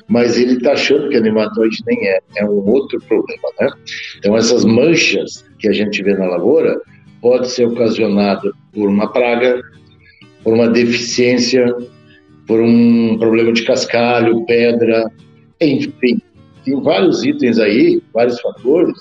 mas 0.07 0.37
ele 0.37 0.53
está 0.53 0.73
achando 0.73 1.09
que 1.09 1.17
a 1.17 1.21
nematóide 1.21 1.77
nem 1.85 2.07
é, 2.07 2.19
é 2.37 2.45
um 2.45 2.67
outro 2.69 2.99
problema. 3.01 3.49
Né? 3.59 3.69
Então 4.17 4.35
essas 4.35 4.63
manchas 4.63 5.45
que 5.59 5.67
a 5.67 5.73
gente 5.73 6.01
vê 6.01 6.13
na 6.13 6.25
lavoura 6.25 6.81
pode 7.21 7.49
ser 7.49 7.65
ocasionada 7.65 8.51
por 8.73 8.89
uma 8.89 9.11
praga, 9.11 9.61
por 10.43 10.53
uma 10.53 10.67
deficiência, 10.67 11.73
por 12.47 12.59
um 12.59 13.17
problema 13.17 13.53
de 13.53 13.63
cascalho, 13.63 14.45
pedra, 14.45 15.09
enfim. 15.59 16.21
Tem 16.65 16.81
vários 16.81 17.23
itens 17.23 17.59
aí, 17.59 18.01
vários 18.13 18.39
fatores, 18.41 18.97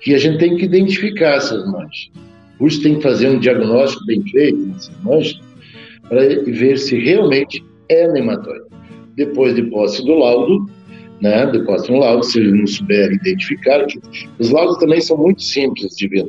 que 0.00 0.14
a 0.14 0.18
gente 0.18 0.38
tem 0.38 0.56
que 0.56 0.64
identificar 0.64 1.36
essas 1.36 1.64
manchas. 1.70 2.10
Por 2.58 2.68
isso 2.68 2.82
tem 2.82 2.96
que 2.96 3.02
fazer 3.02 3.28
um 3.28 3.38
diagnóstico 3.38 4.04
bem 4.06 4.22
feito 4.22 4.76
para 6.08 6.20
ver 6.44 6.78
se 6.78 6.98
realmente 6.98 7.64
é 7.88 8.08
nematóide. 8.08 8.64
Depois 9.14 9.54
de 9.54 9.62
posse 9.64 10.04
do 10.04 10.14
laudo, 10.14 10.66
né, 11.20 11.46
de 11.46 11.64
posse 11.64 11.88
do 11.88 11.98
laudo, 11.98 12.24
se 12.24 12.38
ele 12.38 12.52
não 12.52 12.66
souber 12.66 13.12
identificar, 13.12 13.86
os 14.38 14.50
laudos 14.50 14.78
também 14.78 15.00
são 15.00 15.16
muito 15.16 15.42
simples 15.42 15.96
de 15.96 16.08
ver. 16.08 16.26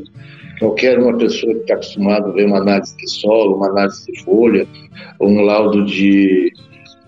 Qualquer 0.60 1.00
uma 1.00 1.18
pessoa 1.18 1.54
que 1.54 1.62
está 1.62 1.76
acostumada 1.76 2.28
a 2.28 2.32
ver 2.32 2.46
uma 2.46 2.60
análise 2.60 2.96
de 2.98 3.10
solo, 3.10 3.56
uma 3.56 3.70
análise 3.70 4.12
de 4.12 4.24
folha, 4.24 4.68
um 5.22 5.42
laudo 5.42 5.86
de 5.86 6.52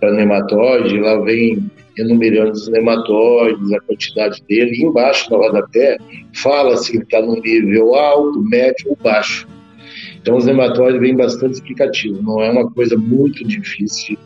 nematóide, 0.01 0.99
lá 0.99 1.19
vem 1.21 1.69
enumerando 1.97 2.51
os 2.51 2.67
nematóides, 2.67 3.71
a 3.73 3.79
quantidade 3.81 4.41
dele, 4.47 4.71
e 4.75 4.83
embaixo 4.83 5.29
no 5.29 5.37
rodapé 5.37 5.97
fala 6.35 6.77
se 6.77 6.95
ele 6.95 7.03
está 7.03 7.21
no 7.21 7.35
nível 7.35 7.95
alto, 7.95 8.41
médio 8.43 8.89
ou 8.89 8.97
baixo. 9.01 9.47
Então, 10.21 10.37
os 10.37 10.45
nematóides 10.45 11.01
vêm 11.01 11.15
bastante 11.15 11.53
explicativos, 11.53 12.21
não 12.23 12.41
é 12.41 12.51
uma 12.51 12.69
coisa 12.71 12.95
muito 12.95 13.43
difícil 13.43 14.17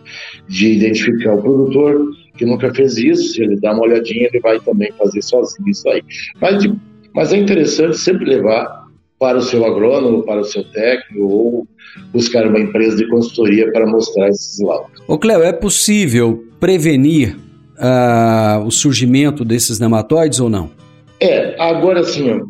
de 0.48 0.74
identificar. 0.74 1.36
O 1.36 1.42
produtor 1.42 2.10
que 2.38 2.46
nunca 2.46 2.74
fez 2.74 2.98
isso, 2.98 3.34
se 3.34 3.44
ele 3.44 3.56
dá 3.60 3.72
uma 3.72 3.84
olhadinha, 3.84 4.28
ele 4.28 4.40
vai 4.42 4.60
também 4.60 4.92
fazer 4.98 5.22
sozinho 5.22 5.70
isso 5.70 5.88
aí. 5.90 6.04
Mas, 6.42 6.68
mas 7.14 7.32
é 7.32 7.38
interessante 7.38 7.98
sempre 7.98 8.26
levar 8.26 8.86
para 9.18 9.38
o 9.38 9.42
seu 9.42 9.66
agrônomo, 9.66 10.24
para 10.24 10.42
o 10.42 10.44
seu 10.44 10.64
técnico 10.66 11.24
ou 11.24 11.68
buscar 12.12 12.46
uma 12.46 12.60
empresa 12.60 12.98
de 12.98 13.08
consultoria 13.08 13.72
para 13.72 13.88
mostrar 13.88 14.28
esses 14.28 14.60
laudos. 14.60 15.02
Ô 15.08 15.18
Cléo, 15.18 15.42
é 15.42 15.54
possível 15.54 16.44
prevenir 16.60 17.38
uh, 17.78 18.66
o 18.66 18.72
surgimento 18.72 19.44
desses 19.46 19.80
nematóides 19.80 20.40
ou 20.40 20.50
não? 20.50 20.72
É, 21.20 21.56
agora 21.60 22.04
sim, 22.04 22.42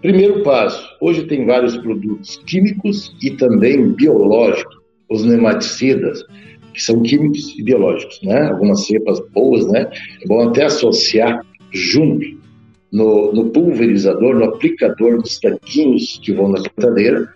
primeiro 0.00 0.42
passo, 0.42 0.82
hoje 1.00 1.24
tem 1.24 1.46
vários 1.46 1.76
produtos 1.76 2.40
químicos 2.46 3.14
e 3.22 3.30
também 3.32 3.92
biológicos, 3.92 4.76
os 5.10 5.24
nematicidas, 5.24 6.24
que 6.72 6.82
são 6.82 7.02
químicos 7.02 7.54
e 7.58 7.62
biológicos, 7.62 8.20
né? 8.22 8.48
Algumas 8.48 8.86
cepas 8.86 9.20
boas, 9.32 9.66
né? 9.68 9.88
É 10.22 10.26
bom 10.26 10.48
até 10.48 10.64
associar 10.64 11.40
junto 11.72 12.36
no, 12.92 13.32
no 13.32 13.50
pulverizador, 13.50 14.36
no 14.36 14.44
aplicador 14.44 15.20
dos 15.20 15.38
tanquinhos 15.38 16.20
que 16.22 16.32
vão 16.32 16.48
na 16.48 16.62
plantadeira, 16.62 17.28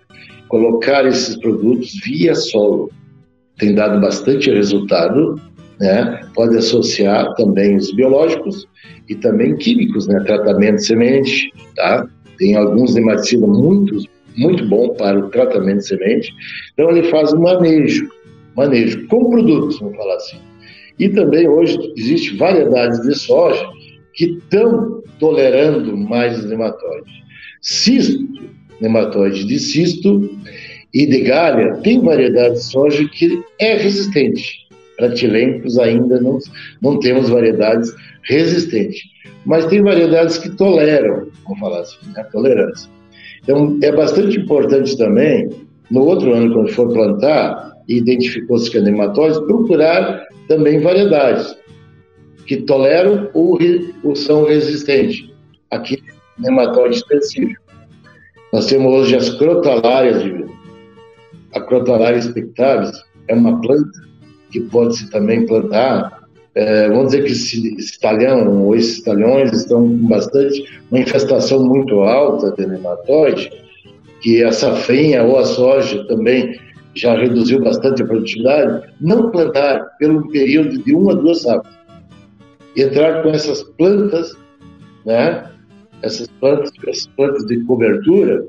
colocar 0.49 1.07
esses 1.07 1.37
produtos 1.37 1.99
via 2.05 2.35
solo. 2.35 2.91
Tem 3.59 3.75
dado 3.75 4.01
bastante 4.01 4.51
resultado, 4.51 5.41
né? 5.81 6.21
Pode 6.35 6.57
associar 6.59 7.35
também 7.35 7.77
os 7.77 7.93
biológicos 7.95 8.69
e 9.09 9.15
também 9.15 9.57
químicos, 9.57 10.07
né? 10.07 10.21
Tratamento 10.21 10.77
de 10.77 10.87
semente, 10.87 11.53
tá? 11.75 12.07
Tem 12.39 12.55
alguns 12.55 12.95
nematicidas 12.95 13.49
muito, 13.49 14.05
muito 14.37 14.67
bom 14.67 14.91
para 14.95 15.19
o 15.19 15.31
tratamento 15.31 15.79
de 15.79 15.87
semente. 15.87 16.33
Então 16.75 16.91
ele 16.91 17.11
faz 17.11 17.33
um 17.33 17.41
manejo, 17.41 18.09
manejo 18.55 19.07
com 19.09 19.31
produtos, 19.31 19.81
vamos 19.81 19.97
falar 19.97 20.17
assim. 20.17 20.39
E 20.99 21.09
também 21.09 21.49
hoje 21.49 21.79
existe 21.97 22.37
variedades 22.37 23.01
de 23.01 23.15
soja 23.15 23.67
que 24.15 24.27
estão 24.27 25.03
tolerando 25.19 25.97
mais 25.97 26.39
os 26.39 26.51
nematóides. 26.51 27.13
Cisto, 27.63 28.19
nematóide 28.81 29.45
de 29.47 29.59
cisto 29.59 30.31
e 30.93 31.07
de 31.07 31.21
galha, 31.21 31.75
tem 31.83 32.03
variedade 32.03 32.55
de 32.55 32.65
soja 32.65 33.09
que 33.09 33.43
é 33.59 33.77
resistente. 33.77 34.60
Para 35.01 35.15
tilêmicos 35.15 35.79
ainda 35.79 36.21
não, 36.21 36.39
não 36.83 36.99
temos 36.99 37.31
variedades 37.31 37.91
resistentes. 38.25 39.01
Mas 39.47 39.65
tem 39.65 39.83
variedades 39.83 40.37
que 40.37 40.51
toleram, 40.51 41.29
vamos 41.45 41.59
falar 41.59 41.81
assim, 41.81 41.97
né? 42.15 42.23
tolerância. 42.31 42.91
Então, 43.43 43.79
é 43.83 43.91
bastante 43.91 44.39
importante 44.39 44.99
também, 44.99 45.49
no 45.91 46.05
outro 46.05 46.35
ano, 46.35 46.53
quando 46.53 46.69
for 46.73 46.93
plantar, 46.93 47.73
e 47.89 47.97
identificou-se 47.97 48.71
que 48.71 48.77
é 48.77 48.83
nematóide, 48.83 49.41
procurar 49.47 50.27
também 50.47 50.81
variedades 50.81 51.57
que 52.47 52.59
toleram 52.59 53.31
ou, 53.33 53.59
ou 54.05 54.15
são 54.15 54.45
resistentes 54.45 55.31
àquele 55.71 56.03
nematóide 56.39 56.97
específico. 56.97 57.63
Nós 58.53 58.67
temos 58.67 58.93
hoje 58.93 59.17
as 59.17 59.31
crotalárias 59.31 60.23
A 61.55 61.61
crotalária 61.63 62.19
expectavis 62.19 62.93
é 63.29 63.35
uma 63.35 63.59
planta 63.63 64.10
que 64.51 64.61
pode-se 64.61 65.11
também 65.11 65.47
plantar 65.47 66.21
é, 66.55 66.89
vamos 66.89 67.13
dizer 67.13 67.25
que 67.25 67.33
esse, 67.33 67.75
esse 67.77 67.99
talhão 68.01 68.65
ou 68.65 68.75
esses 68.75 69.01
talhões 69.03 69.53
estão 69.53 69.87
com 69.87 70.09
bastante, 70.09 70.65
uma 70.91 71.01
infestação 71.01 71.65
muito 71.65 72.01
alta 72.01 72.53
de 72.53 72.67
nematóide, 72.67 73.51
que 74.21 74.43
a 74.43 74.53
safrinha 74.53 75.23
ou 75.23 75.39
a 75.39 75.45
soja 75.45 76.05
também 76.07 76.59
já 76.95 77.17
reduziu 77.17 77.63
bastante 77.63 78.03
a 78.03 78.07
produtividade, 78.07 78.93
não 79.01 79.31
plantar 79.31 79.97
pelo 79.99 80.29
período 80.29 80.83
de 80.83 80.95
uma 80.95 81.13
a 81.13 81.15
duas 81.15 81.43
safras. 81.43 81.73
Entrar 82.77 83.23
com 83.23 83.31
essas 83.31 83.63
plantas, 83.63 84.37
né? 85.07 85.49
Essas 86.03 86.29
plantas, 86.41 86.73
essas 86.87 87.07
plantas 87.17 87.47
de 87.47 87.61
cobertura, 87.65 88.45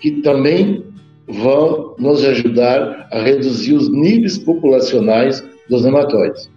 que 0.00 0.22
também 0.22 0.84
vão 1.28 1.94
nos 1.98 2.24
ajudar 2.24 3.08
a 3.12 3.20
reduzir 3.20 3.74
os 3.74 3.90
níveis 3.90 4.38
populacionais 4.38 5.44
dos 5.68 5.84
nematóides. 5.84 6.50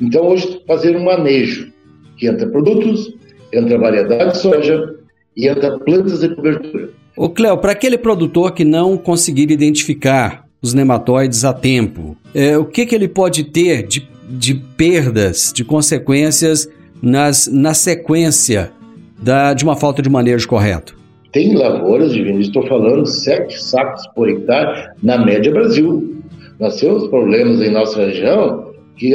Então, 0.00 0.28
hoje, 0.28 0.60
fazer 0.66 0.96
um 0.96 1.04
manejo, 1.04 1.72
que 2.16 2.26
entra 2.26 2.46
produtos, 2.48 3.14
entra 3.52 3.78
variedade 3.78 4.32
de 4.32 4.38
soja 4.38 4.94
e 5.36 5.48
entra 5.48 5.78
plantas 5.78 6.20
de 6.20 6.34
cobertura. 6.34 6.90
Ô 7.16 7.28
Cléo, 7.28 7.58
para 7.58 7.72
aquele 7.72 7.98
produtor 7.98 8.52
que 8.52 8.64
não 8.64 8.96
conseguir 8.96 9.50
identificar 9.50 10.46
os 10.62 10.72
nematóides 10.72 11.44
a 11.44 11.52
tempo, 11.52 12.16
é, 12.34 12.56
o 12.56 12.64
que, 12.64 12.86
que 12.86 12.94
ele 12.94 13.08
pode 13.08 13.44
ter 13.44 13.82
de, 13.86 14.08
de 14.30 14.54
perdas, 14.54 15.52
de 15.54 15.64
consequências 15.64 16.68
nas, 17.02 17.48
na 17.48 17.74
sequência 17.74 18.72
da, 19.20 19.52
de 19.52 19.64
uma 19.64 19.76
falta 19.76 20.00
de 20.00 20.08
manejo 20.08 20.48
correto? 20.48 21.01
Tem 21.32 21.54
lavouras, 21.54 22.12
Divino, 22.12 22.40
estou 22.40 22.66
falando 22.66 23.06
sete 23.06 23.60
sacos 23.62 24.06
por 24.08 24.28
hectare 24.28 24.90
na 25.02 25.16
média 25.16 25.50
Brasil. 25.50 26.22
Nós 26.60 26.78
temos 26.78 27.08
problemas 27.08 27.62
em 27.62 27.70
nossa 27.70 28.04
região 28.04 28.72
que 28.96 29.14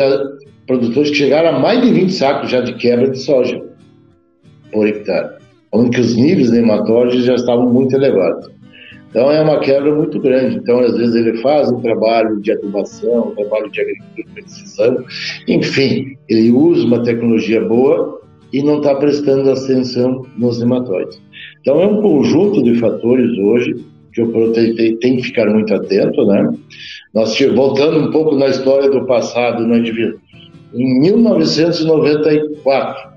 produtores 0.66 1.12
que 1.12 1.16
chegaram 1.16 1.50
a 1.56 1.60
mais 1.60 1.80
de 1.82 1.94
20 1.94 2.12
sacos 2.12 2.50
já 2.50 2.60
de 2.60 2.74
quebra 2.74 3.12
de 3.12 3.20
soja 3.20 3.62
por 4.72 4.88
hectare, 4.88 5.36
onde 5.72 6.02
os 6.02 6.16
níveis 6.16 6.52
de 6.52 6.60
nematóides 6.60 7.24
já 7.24 7.36
estavam 7.36 7.72
muito 7.72 7.96
elevados. 7.96 8.50
Então 9.12 9.32
é 9.32 9.40
uma 9.40 9.60
quebra 9.60 9.96
muito 9.96 10.20
grande. 10.20 10.58
Então, 10.58 10.80
às 10.80 10.98
vezes, 10.98 11.16
ele 11.16 11.38
faz 11.38 11.72
um 11.72 11.80
trabalho 11.82 12.42
de 12.42 12.52
adubação, 12.52 13.30
um 13.30 13.36
trabalho 13.36 13.72
de 13.72 13.80
agricultura 13.80 14.24
de 14.28 14.34
precisão, 14.34 15.06
enfim, 15.48 16.18
ele 16.28 16.52
usa 16.52 16.84
uma 16.84 17.04
tecnologia 17.04 17.64
boa 17.64 18.20
e 18.52 18.64
não 18.64 18.78
está 18.78 18.96
prestando 18.96 19.52
atenção 19.52 20.26
nos 20.38 20.60
nematóides. 20.60 21.22
Então, 21.62 21.82
é 21.82 21.88
um 21.88 22.02
conjunto 22.02 22.64
de 22.64 22.76
fatores 22.76 23.38
hoje 23.38 23.76
que 24.14 24.22
o 24.22 24.32
produtor 24.32 24.64
tem, 24.76 25.18
que 25.18 25.24
ficar 25.24 25.48
muito 25.48 25.74
atento, 25.74 26.26
né? 26.26 26.50
Nós, 27.14 27.38
voltando 27.54 28.00
um 28.00 28.12
pouco 28.12 28.36
na 28.36 28.48
história 28.48 28.90
do 28.90 29.06
passado, 29.06 29.68
né, 29.68 29.78
indivíduo, 29.78 30.20
em 30.74 31.00
1994, 31.02 33.10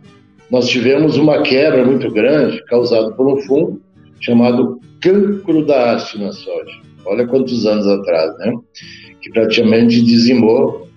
nós 0.50 0.68
tivemos 0.68 1.16
uma 1.16 1.42
quebra 1.42 1.84
muito 1.84 2.10
grande 2.10 2.62
causada 2.64 3.12
por 3.12 3.26
um 3.26 3.36
fungo 3.42 3.80
chamado 4.20 4.80
cancro 5.00 5.64
da 5.64 5.92
haste 5.92 6.18
na 6.18 6.32
soja. 6.32 6.80
Olha 7.06 7.26
quantos 7.26 7.66
anos 7.66 7.86
atrás, 7.86 8.36
né? 8.38 8.52
Que 9.22 9.30
praticamente 9.30 10.02
dizimou 10.02 10.88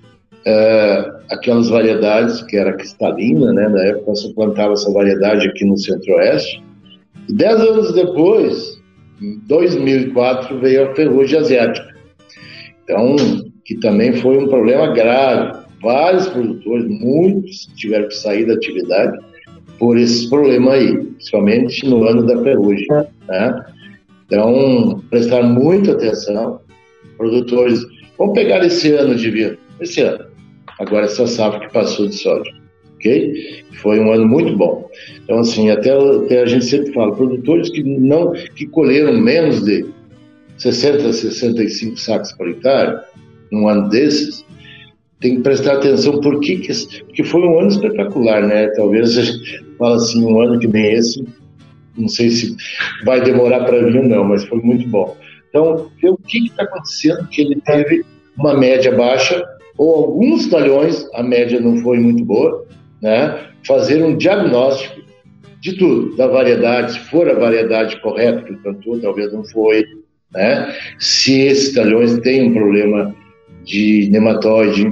é, 0.45 1.11
aquelas 1.29 1.69
variedades 1.69 2.41
que 2.43 2.57
era 2.57 2.73
cristalina, 2.73 3.51
né? 3.53 3.69
Na 3.69 3.83
época 3.83 4.15
só 4.15 4.33
plantava 4.33 4.73
essa 4.73 4.91
variedade 4.91 5.47
aqui 5.47 5.65
no 5.65 5.77
centro-oeste. 5.77 6.63
Dez 7.29 7.59
anos 7.61 7.93
depois, 7.93 8.81
em 9.21 9.39
2004, 9.47 10.59
veio 10.59 10.89
a 10.89 10.95
ferrugem 10.95 11.39
asiática. 11.39 11.93
Então, 12.83 13.15
que 13.63 13.75
também 13.75 14.13
foi 14.13 14.37
um 14.37 14.47
problema 14.47 14.93
grave 14.93 15.63
vários 15.83 16.27
produtores, 16.29 16.87
muitos 16.87 17.69
tiveram 17.75 18.07
que 18.07 18.15
sair 18.15 18.45
da 18.45 18.53
atividade 18.53 19.19
por 19.77 19.97
esse 19.97 20.29
problema 20.29 20.73
aí, 20.73 20.97
principalmente 20.97 21.85
no 21.85 22.05
ano 22.05 22.25
da 22.25 22.41
ferrugem. 22.41 22.87
Né? 23.27 23.65
Então, 24.25 25.03
prestar 25.09 25.43
muita 25.43 25.91
atenção, 25.91 26.61
produtores, 27.17 27.81
vamos 28.17 28.33
pegar 28.33 28.65
esse 28.65 28.93
ano 28.93 29.13
de 29.13 29.29
vir, 29.29 29.59
esse 29.81 30.01
ano, 30.01 30.25
agora 30.79 31.05
essa 31.05 31.27
safra 31.27 31.59
que 31.61 31.73
passou 31.73 32.07
de 32.07 32.15
soja, 32.15 32.51
ok? 32.95 33.63
Foi 33.81 33.99
um 33.99 34.11
ano 34.11 34.27
muito 34.27 34.55
bom. 34.57 34.89
Então, 35.23 35.39
assim, 35.39 35.69
até, 35.69 35.91
até 35.91 36.41
a 36.41 36.45
gente 36.45 36.65
sempre 36.65 36.93
fala, 36.93 37.15
produtores 37.15 37.69
que 37.69 37.83
não, 37.83 38.31
que 38.55 38.65
colheram 38.67 39.13
menos 39.13 39.63
de 39.63 39.85
60, 40.57 41.11
65 41.11 41.97
sacos 41.97 42.31
por 42.33 42.49
hectare, 42.49 43.01
num 43.51 43.67
ano 43.67 43.89
desses, 43.89 44.45
tem 45.19 45.37
que 45.37 45.41
prestar 45.41 45.75
atenção 45.75 46.19
por 46.19 46.39
que, 46.41 46.57
que 46.57 47.23
foi 47.23 47.41
um 47.41 47.59
ano 47.59 47.69
espetacular, 47.69 48.45
né? 48.45 48.67
Talvez 48.75 49.17
a 49.17 49.21
gente 49.21 49.63
fala 49.77 49.95
assim, 49.95 50.23
um 50.23 50.41
ano 50.41 50.59
que 50.59 50.67
nem 50.67 50.93
esse, 50.93 51.25
não 51.97 52.09
sei 52.09 52.29
se 52.29 52.55
vai 53.05 53.21
demorar 53.21 53.63
para 53.63 53.85
vir 53.85 53.97
ou 53.97 54.07
não, 54.07 54.23
mas 54.23 54.43
foi 54.43 54.59
muito 54.59 54.87
bom. 54.89 55.15
Então, 55.49 55.89
ver 56.01 56.09
o 56.09 56.17
que 56.17 56.47
está 56.47 56.63
acontecendo, 56.63 57.27
que 57.27 57.41
ele 57.41 57.61
teve 57.61 58.03
uma 58.37 58.53
média 58.53 58.91
baixa, 58.91 59.45
ou 59.77 59.95
alguns 59.95 60.47
talhões, 60.47 61.07
a 61.13 61.23
média 61.23 61.59
não 61.59 61.77
foi 61.77 61.99
muito 61.99 62.23
boa, 62.23 62.65
né? 63.01 63.47
Fazer 63.65 64.03
um 64.03 64.15
diagnóstico 64.15 65.01
de 65.61 65.73
tudo, 65.77 66.15
da 66.15 66.27
variedade, 66.27 66.93
se 66.93 66.99
for 66.99 67.29
a 67.29 67.33
variedade 67.33 67.99
correta 68.01 68.43
que 68.43 68.53
plantou, 68.57 68.99
talvez 68.99 69.31
não 69.31 69.43
foi, 69.45 69.85
né? 70.33 70.73
Se 70.99 71.39
esses 71.41 71.73
talhões 71.73 72.19
têm 72.19 72.49
um 72.49 72.53
problema 72.53 73.15
de 73.63 74.09
nematóide, 74.11 74.91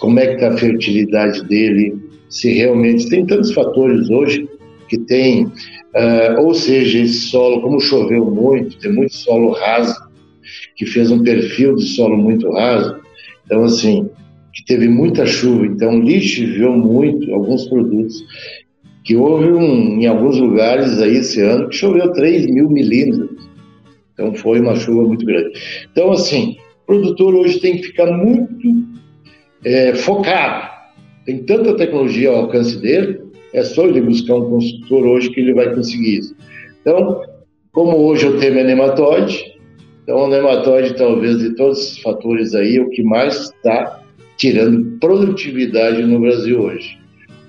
como 0.00 0.18
é 0.18 0.26
que 0.26 0.34
está 0.34 0.48
a 0.48 0.56
fertilidade 0.56 1.42
dele, 1.44 1.96
se 2.28 2.52
realmente 2.52 3.08
tem 3.08 3.24
tantos 3.24 3.52
fatores 3.52 4.10
hoje 4.10 4.48
que 4.88 4.98
tem, 4.98 5.44
uh, 5.44 6.40
ou 6.40 6.54
seja, 6.54 6.98
esse 6.98 7.28
solo, 7.28 7.60
como 7.62 7.80
choveu 7.80 8.24
muito, 8.26 8.78
tem 8.78 8.92
muito 8.92 9.14
solo 9.14 9.52
raso, 9.52 9.94
que 10.76 10.86
fez 10.86 11.10
um 11.10 11.22
perfil 11.22 11.74
de 11.76 11.86
solo 11.86 12.16
muito 12.16 12.50
raso, 12.52 13.00
então 13.46 13.64
assim, 13.64 14.10
que 14.52 14.64
teve 14.64 14.88
muita 14.88 15.24
chuva, 15.24 15.66
então 15.66 16.00
lixiviou 16.00 16.76
muito 16.76 17.32
alguns 17.32 17.66
produtos, 17.66 18.22
que 19.04 19.16
houve 19.16 19.46
um, 19.52 20.00
em 20.00 20.06
alguns 20.06 20.36
lugares 20.38 21.00
aí 21.00 21.16
esse 21.16 21.40
ano 21.40 21.68
que 21.68 21.76
choveu 21.76 22.12
3 22.12 22.46
mil 22.46 22.68
milímetros, 22.68 23.48
então 24.12 24.34
foi 24.34 24.60
uma 24.60 24.74
chuva 24.74 25.06
muito 25.06 25.24
grande. 25.24 25.52
Então 25.92 26.10
assim, 26.10 26.56
o 26.82 26.86
produtor 26.86 27.34
hoje 27.34 27.60
tem 27.60 27.76
que 27.76 27.84
ficar 27.84 28.10
muito 28.12 28.84
é, 29.64 29.94
focado. 29.94 30.74
Tem 31.24 31.38
tanta 31.38 31.76
tecnologia 31.76 32.30
ao 32.30 32.42
alcance 32.42 32.80
dele, 32.80 33.20
é 33.52 33.62
só 33.62 33.86
ele 33.86 34.00
buscar 34.00 34.36
um 34.36 34.50
consultor 34.50 35.06
hoje 35.06 35.30
que 35.30 35.40
ele 35.40 35.54
vai 35.54 35.74
conseguir 35.74 36.18
isso. 36.18 36.36
Então, 36.80 37.20
como 37.72 37.96
hoje 37.96 38.26
o 38.26 38.38
tema 38.38 38.60
é 38.60 38.64
nematóide, 38.64 39.55
então 40.06 40.18
o 40.18 40.28
nematóide 40.28 40.94
talvez 40.94 41.36
de 41.40 41.56
todos 41.56 41.80
esses 41.80 41.98
fatores 41.98 42.54
aí 42.54 42.76
é 42.76 42.80
o 42.80 42.88
que 42.90 43.02
mais 43.02 43.46
está 43.46 44.02
tirando 44.36 44.96
produtividade 45.00 46.00
no 46.04 46.20
Brasil 46.20 46.60
hoje. 46.60 46.96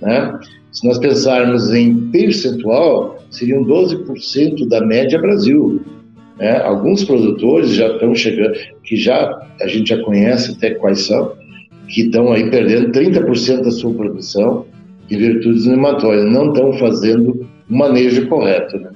Né? 0.02 0.39
Se 0.72 0.88
nós 0.88 0.98
pensarmos 0.98 1.72
em 1.72 2.10
percentual, 2.10 3.24
seriam 3.30 3.63
12% 3.63 4.67
da 4.67 4.84
média 4.84 5.22
Brasil. 5.22 5.84
Né? 6.39 6.60
Alguns 6.63 7.04
produtores 7.04 7.76
já 7.76 7.89
estão 7.89 8.15
chegando, 8.15 8.58
que 8.84 8.96
já 8.96 9.39
a 9.62 9.67
gente 9.67 9.89
já 9.89 10.02
conhece 10.02 10.54
até 10.54 10.72
quais 10.72 11.06
são, 11.06 11.34
que 11.88 12.06
estão 12.06 12.32
aí 12.32 12.50
perdendo 12.50 12.91
30% 12.91 13.65
da 13.65 13.72
sua 13.72 13.93
produção 13.93 14.65
em 15.12 15.17
virtude 15.17 15.54
dos 15.54 15.67
nematóides, 15.67 16.26
não 16.26 16.52
estão 16.52 16.74
fazendo 16.74 17.48
o 17.70 17.78
manejo 17.78 18.28
correto. 18.28 18.80
Né? 18.80 18.89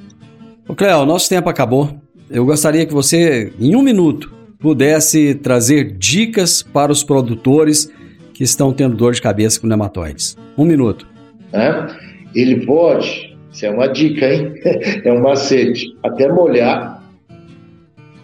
O 0.67 0.73
Cléo, 0.73 1.05
nosso 1.05 1.29
tempo 1.29 1.47
acabou. 1.47 2.00
Eu 2.31 2.45
gostaria 2.45 2.85
que 2.85 2.93
você, 2.93 3.51
em 3.59 3.75
um 3.75 3.81
minuto, 3.81 4.31
pudesse 4.57 5.35
trazer 5.35 5.91
dicas 5.97 6.63
para 6.63 6.89
os 6.89 7.03
produtores 7.03 7.91
que 8.33 8.41
estão 8.41 8.71
tendo 8.71 8.95
dor 8.95 9.13
de 9.13 9.21
cabeça 9.21 9.59
com 9.59 9.67
nematóides. 9.67 10.37
Um 10.57 10.63
minuto. 10.63 11.05
É? 11.51 11.87
Ele 12.33 12.65
pode, 12.65 13.37
isso 13.51 13.65
é 13.65 13.69
uma 13.69 13.87
dica, 13.87 14.33
hein? 14.33 14.53
é 15.03 15.11
um 15.11 15.21
macete, 15.21 15.93
até 16.01 16.31
molhar 16.31 17.03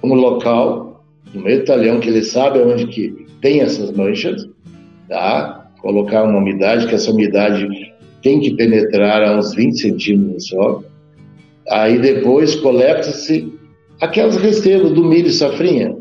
um 0.02 0.14
local, 0.14 1.04
no 1.34 1.42
meio 1.42 1.60
do 1.60 1.66
talhão, 1.66 2.00
que 2.00 2.08
ele 2.08 2.24
sabe 2.24 2.60
onde 2.60 2.88
que 2.88 3.28
tem 3.42 3.60
essas 3.60 3.92
manchas, 3.92 4.48
tá? 5.10 5.70
Colocar 5.82 6.24
uma 6.24 6.38
umidade, 6.38 6.88
que 6.88 6.96
essa 6.96 7.12
umidade 7.12 7.68
tem 8.24 8.40
que 8.40 8.56
penetrar 8.56 9.22
a 9.22 9.38
uns 9.38 9.54
20 9.54 9.78
centímetros 9.78 10.48
solo. 10.48 10.86
Aí 11.70 12.00
depois 12.00 12.56
coleta-se 12.56 13.57
aquelas 14.02 14.38
restevas 14.38 14.92
do 14.92 15.04
milho 15.04 15.32
safrinha, 15.32 15.96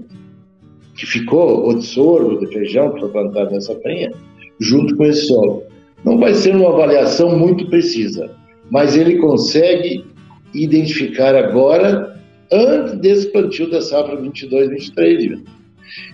que 0.97 1.07
ficou, 1.07 1.65
ou 1.65 1.75
de 1.75 1.85
sorgo, 1.85 2.41
de 2.41 2.47
feijão, 2.53 2.93
que 2.93 3.01
foi 3.01 3.09
plantado 3.11 3.55
na 3.55 3.61
safrinha, 3.61 4.13
junto 4.61 4.97
com 4.97 5.05
esse 5.05 5.27
solo. 5.27 5.63
Não 6.05 6.19
vai 6.19 6.35
ser 6.35 6.55
uma 6.55 6.71
avaliação 6.71 7.39
muito 7.39 7.69
precisa, 7.69 8.31
mas 8.71 8.97
ele 8.97 9.19
consegue 9.19 10.05
identificar 10.55 11.35
agora, 11.35 12.19
antes 12.51 12.99
desse 13.01 13.27
plantio 13.29 13.71
da 13.71 13.81
safra 13.81 14.17
22, 14.17 14.71
23. 14.71 15.41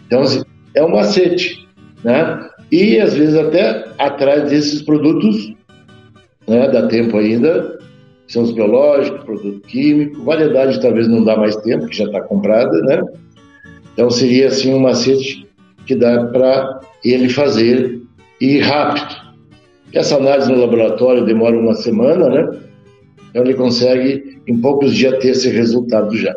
Então, 0.07 0.23
assim, 0.23 0.42
é 0.75 0.83
um 0.83 0.90
macete, 0.90 1.68
né? 2.03 2.49
e 2.73 2.99
às 2.99 3.14
vezes 3.14 3.37
até 3.37 3.85
atrás 3.99 4.49
desses 4.49 4.81
produtos, 4.81 5.53
né, 6.49 6.68
dá 6.71 6.87
tempo 6.88 7.18
ainda, 7.18 7.79
são 8.33 8.45
os 8.45 8.53
biológicos, 8.53 9.25
produto 9.25 9.61
químico, 9.68 10.25
variedade 10.25 10.81
talvez 10.81 11.07
não 11.07 11.23
dá 11.23 11.37
mais 11.37 11.55
tempo, 11.57 11.87
que 11.87 11.99
já 11.99 12.05
está 12.07 12.23
comprada, 12.23 12.81
né? 12.81 13.03
Então 13.92 14.09
seria 14.11 14.49
assim 14.49 14.73
um 14.73 14.81
macete 14.81 15.47
que 15.85 15.95
dá 15.95 16.25
para 16.25 16.81
ele 17.05 17.29
fazer 17.29 18.01
e 18.40 18.59
rápido. 18.59 19.14
Essa 19.92 20.16
análise 20.16 20.51
no 20.51 20.59
laboratório 20.59 21.27
demora 21.27 21.59
uma 21.59 21.75
semana, 21.75 22.31
né? 22.31 22.59
Então 23.29 23.45
ele 23.45 23.53
consegue 23.53 24.40
em 24.49 24.57
poucos 24.59 24.95
dias 24.95 25.18
ter 25.18 25.29
esse 25.29 25.51
resultado 25.51 26.16
já. 26.16 26.35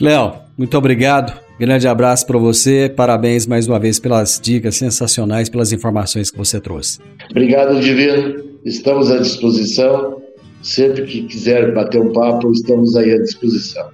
Léo, 0.00 0.32
muito 0.56 0.78
obrigado. 0.78 1.38
Grande 1.60 1.86
abraço 1.86 2.26
para 2.26 2.38
você, 2.38 2.90
parabéns 2.94 3.46
mais 3.46 3.68
uma 3.68 3.78
vez 3.78 3.98
pelas 3.98 4.40
dicas 4.42 4.76
sensacionais, 4.76 5.50
pelas 5.50 5.70
informações 5.70 6.30
que 6.30 6.38
você 6.38 6.58
trouxe. 6.58 6.98
Obrigado, 7.30 7.78
Divino. 7.78 8.42
Estamos 8.64 9.10
à 9.10 9.18
disposição. 9.18 10.25
Sempre 10.66 11.04
que 11.04 11.22
quiser 11.22 11.72
bater 11.72 12.00
um 12.00 12.12
papo, 12.12 12.50
estamos 12.50 12.96
aí 12.96 13.12
à 13.12 13.18
disposição. 13.18 13.88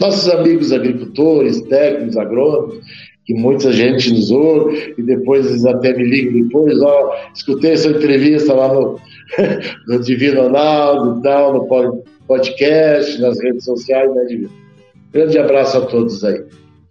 Nossos 0.00 0.26
amigos 0.30 0.72
agricultores, 0.72 1.60
técnicos, 1.62 2.16
agrônomos, 2.16 2.78
que 3.26 3.34
muita 3.34 3.70
gente 3.70 4.10
nos 4.14 4.30
ouve 4.30 4.94
e 4.96 5.02
depois 5.02 5.46
eles 5.46 5.66
até 5.66 5.94
me 5.94 6.04
ligam 6.04 6.42
depois, 6.42 6.80
ó, 6.80 7.14
escutei 7.34 7.76
sua 7.76 7.90
entrevista 7.90 8.54
lá 8.54 8.72
no, 8.72 8.98
no 9.86 10.00
Divino 10.00 10.44
Ronaldo 10.44 11.18
e 11.18 11.22
tal, 11.22 11.52
no 11.52 12.02
podcast, 12.26 13.20
nas 13.20 13.38
redes 13.42 13.64
sociais, 13.64 14.14
né, 14.14 14.24
Divino? 14.24 14.50
Grande 15.12 15.38
abraço 15.38 15.76
a 15.76 15.82
todos 15.82 16.24
aí. 16.24 16.42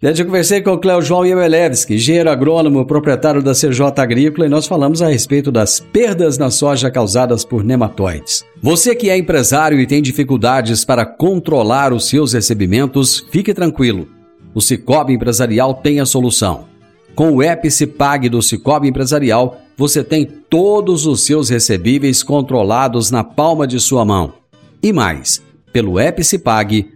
Gente, 0.02 0.20
eu 0.20 0.26
conversei 0.26 0.60
com 0.60 0.72
o 0.72 0.78
Cléo 0.78 1.00
João 1.00 1.24
Iemelevski, 1.24 1.94
engenheiro 1.94 2.28
agrônomo, 2.28 2.84
proprietário 2.84 3.42
da 3.42 3.54
CJ 3.54 3.80
Agrícola, 3.96 4.44
e 4.44 4.50
nós 4.50 4.66
falamos 4.66 5.00
a 5.00 5.08
respeito 5.08 5.50
das 5.50 5.80
perdas 5.80 6.36
na 6.36 6.50
soja 6.50 6.90
causadas 6.90 7.46
por 7.46 7.64
nematóides. 7.64 8.44
Você 8.60 8.94
que 8.94 9.08
é 9.08 9.16
empresário 9.16 9.80
e 9.80 9.86
tem 9.86 10.02
dificuldades 10.02 10.84
para 10.84 11.06
controlar 11.06 11.94
os 11.94 12.10
seus 12.10 12.34
recebimentos, 12.34 13.26
fique 13.30 13.54
tranquilo. 13.54 14.06
O 14.52 14.60
Cicobi 14.60 15.14
Empresarial 15.14 15.72
tem 15.72 15.98
a 15.98 16.04
solução. 16.04 16.66
Com 17.14 17.30
o 17.30 17.42
Epicipag 17.42 18.28
do 18.28 18.42
Cicobi 18.42 18.88
Empresarial, 18.88 19.62
você 19.78 20.04
tem 20.04 20.26
todos 20.26 21.06
os 21.06 21.24
seus 21.24 21.48
recebíveis 21.48 22.22
controlados 22.22 23.10
na 23.10 23.24
palma 23.24 23.66
de 23.66 23.80
sua 23.80 24.04
mão. 24.04 24.34
E 24.82 24.92
mais, 24.92 25.42
pelo 25.72 25.98
Epicipag, 25.98 26.95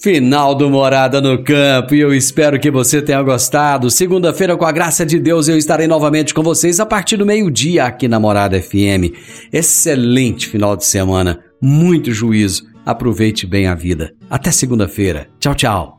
Final 0.00 0.54
do 0.54 0.70
Morada 0.70 1.20
no 1.20 1.42
Campo 1.42 1.92
e 1.92 2.00
eu 2.00 2.14
espero 2.14 2.60
que 2.60 2.70
você 2.70 3.02
tenha 3.02 3.20
gostado. 3.20 3.90
Segunda-feira, 3.90 4.56
com 4.56 4.64
a 4.64 4.70
graça 4.70 5.04
de 5.04 5.18
Deus, 5.18 5.48
eu 5.48 5.58
estarei 5.58 5.88
novamente 5.88 6.32
com 6.32 6.40
vocês 6.40 6.78
a 6.78 6.86
partir 6.86 7.16
do 7.16 7.26
meio-dia 7.26 7.84
aqui 7.84 8.06
na 8.06 8.20
Morada 8.20 8.62
FM. 8.62 9.12
Excelente 9.52 10.46
final 10.46 10.76
de 10.76 10.84
semana, 10.84 11.40
muito 11.60 12.12
juízo. 12.12 12.64
Aproveite 12.86 13.44
bem 13.44 13.66
a 13.66 13.74
vida. 13.74 14.14
Até 14.30 14.52
segunda-feira. 14.52 15.28
Tchau, 15.40 15.54
tchau. 15.56 15.98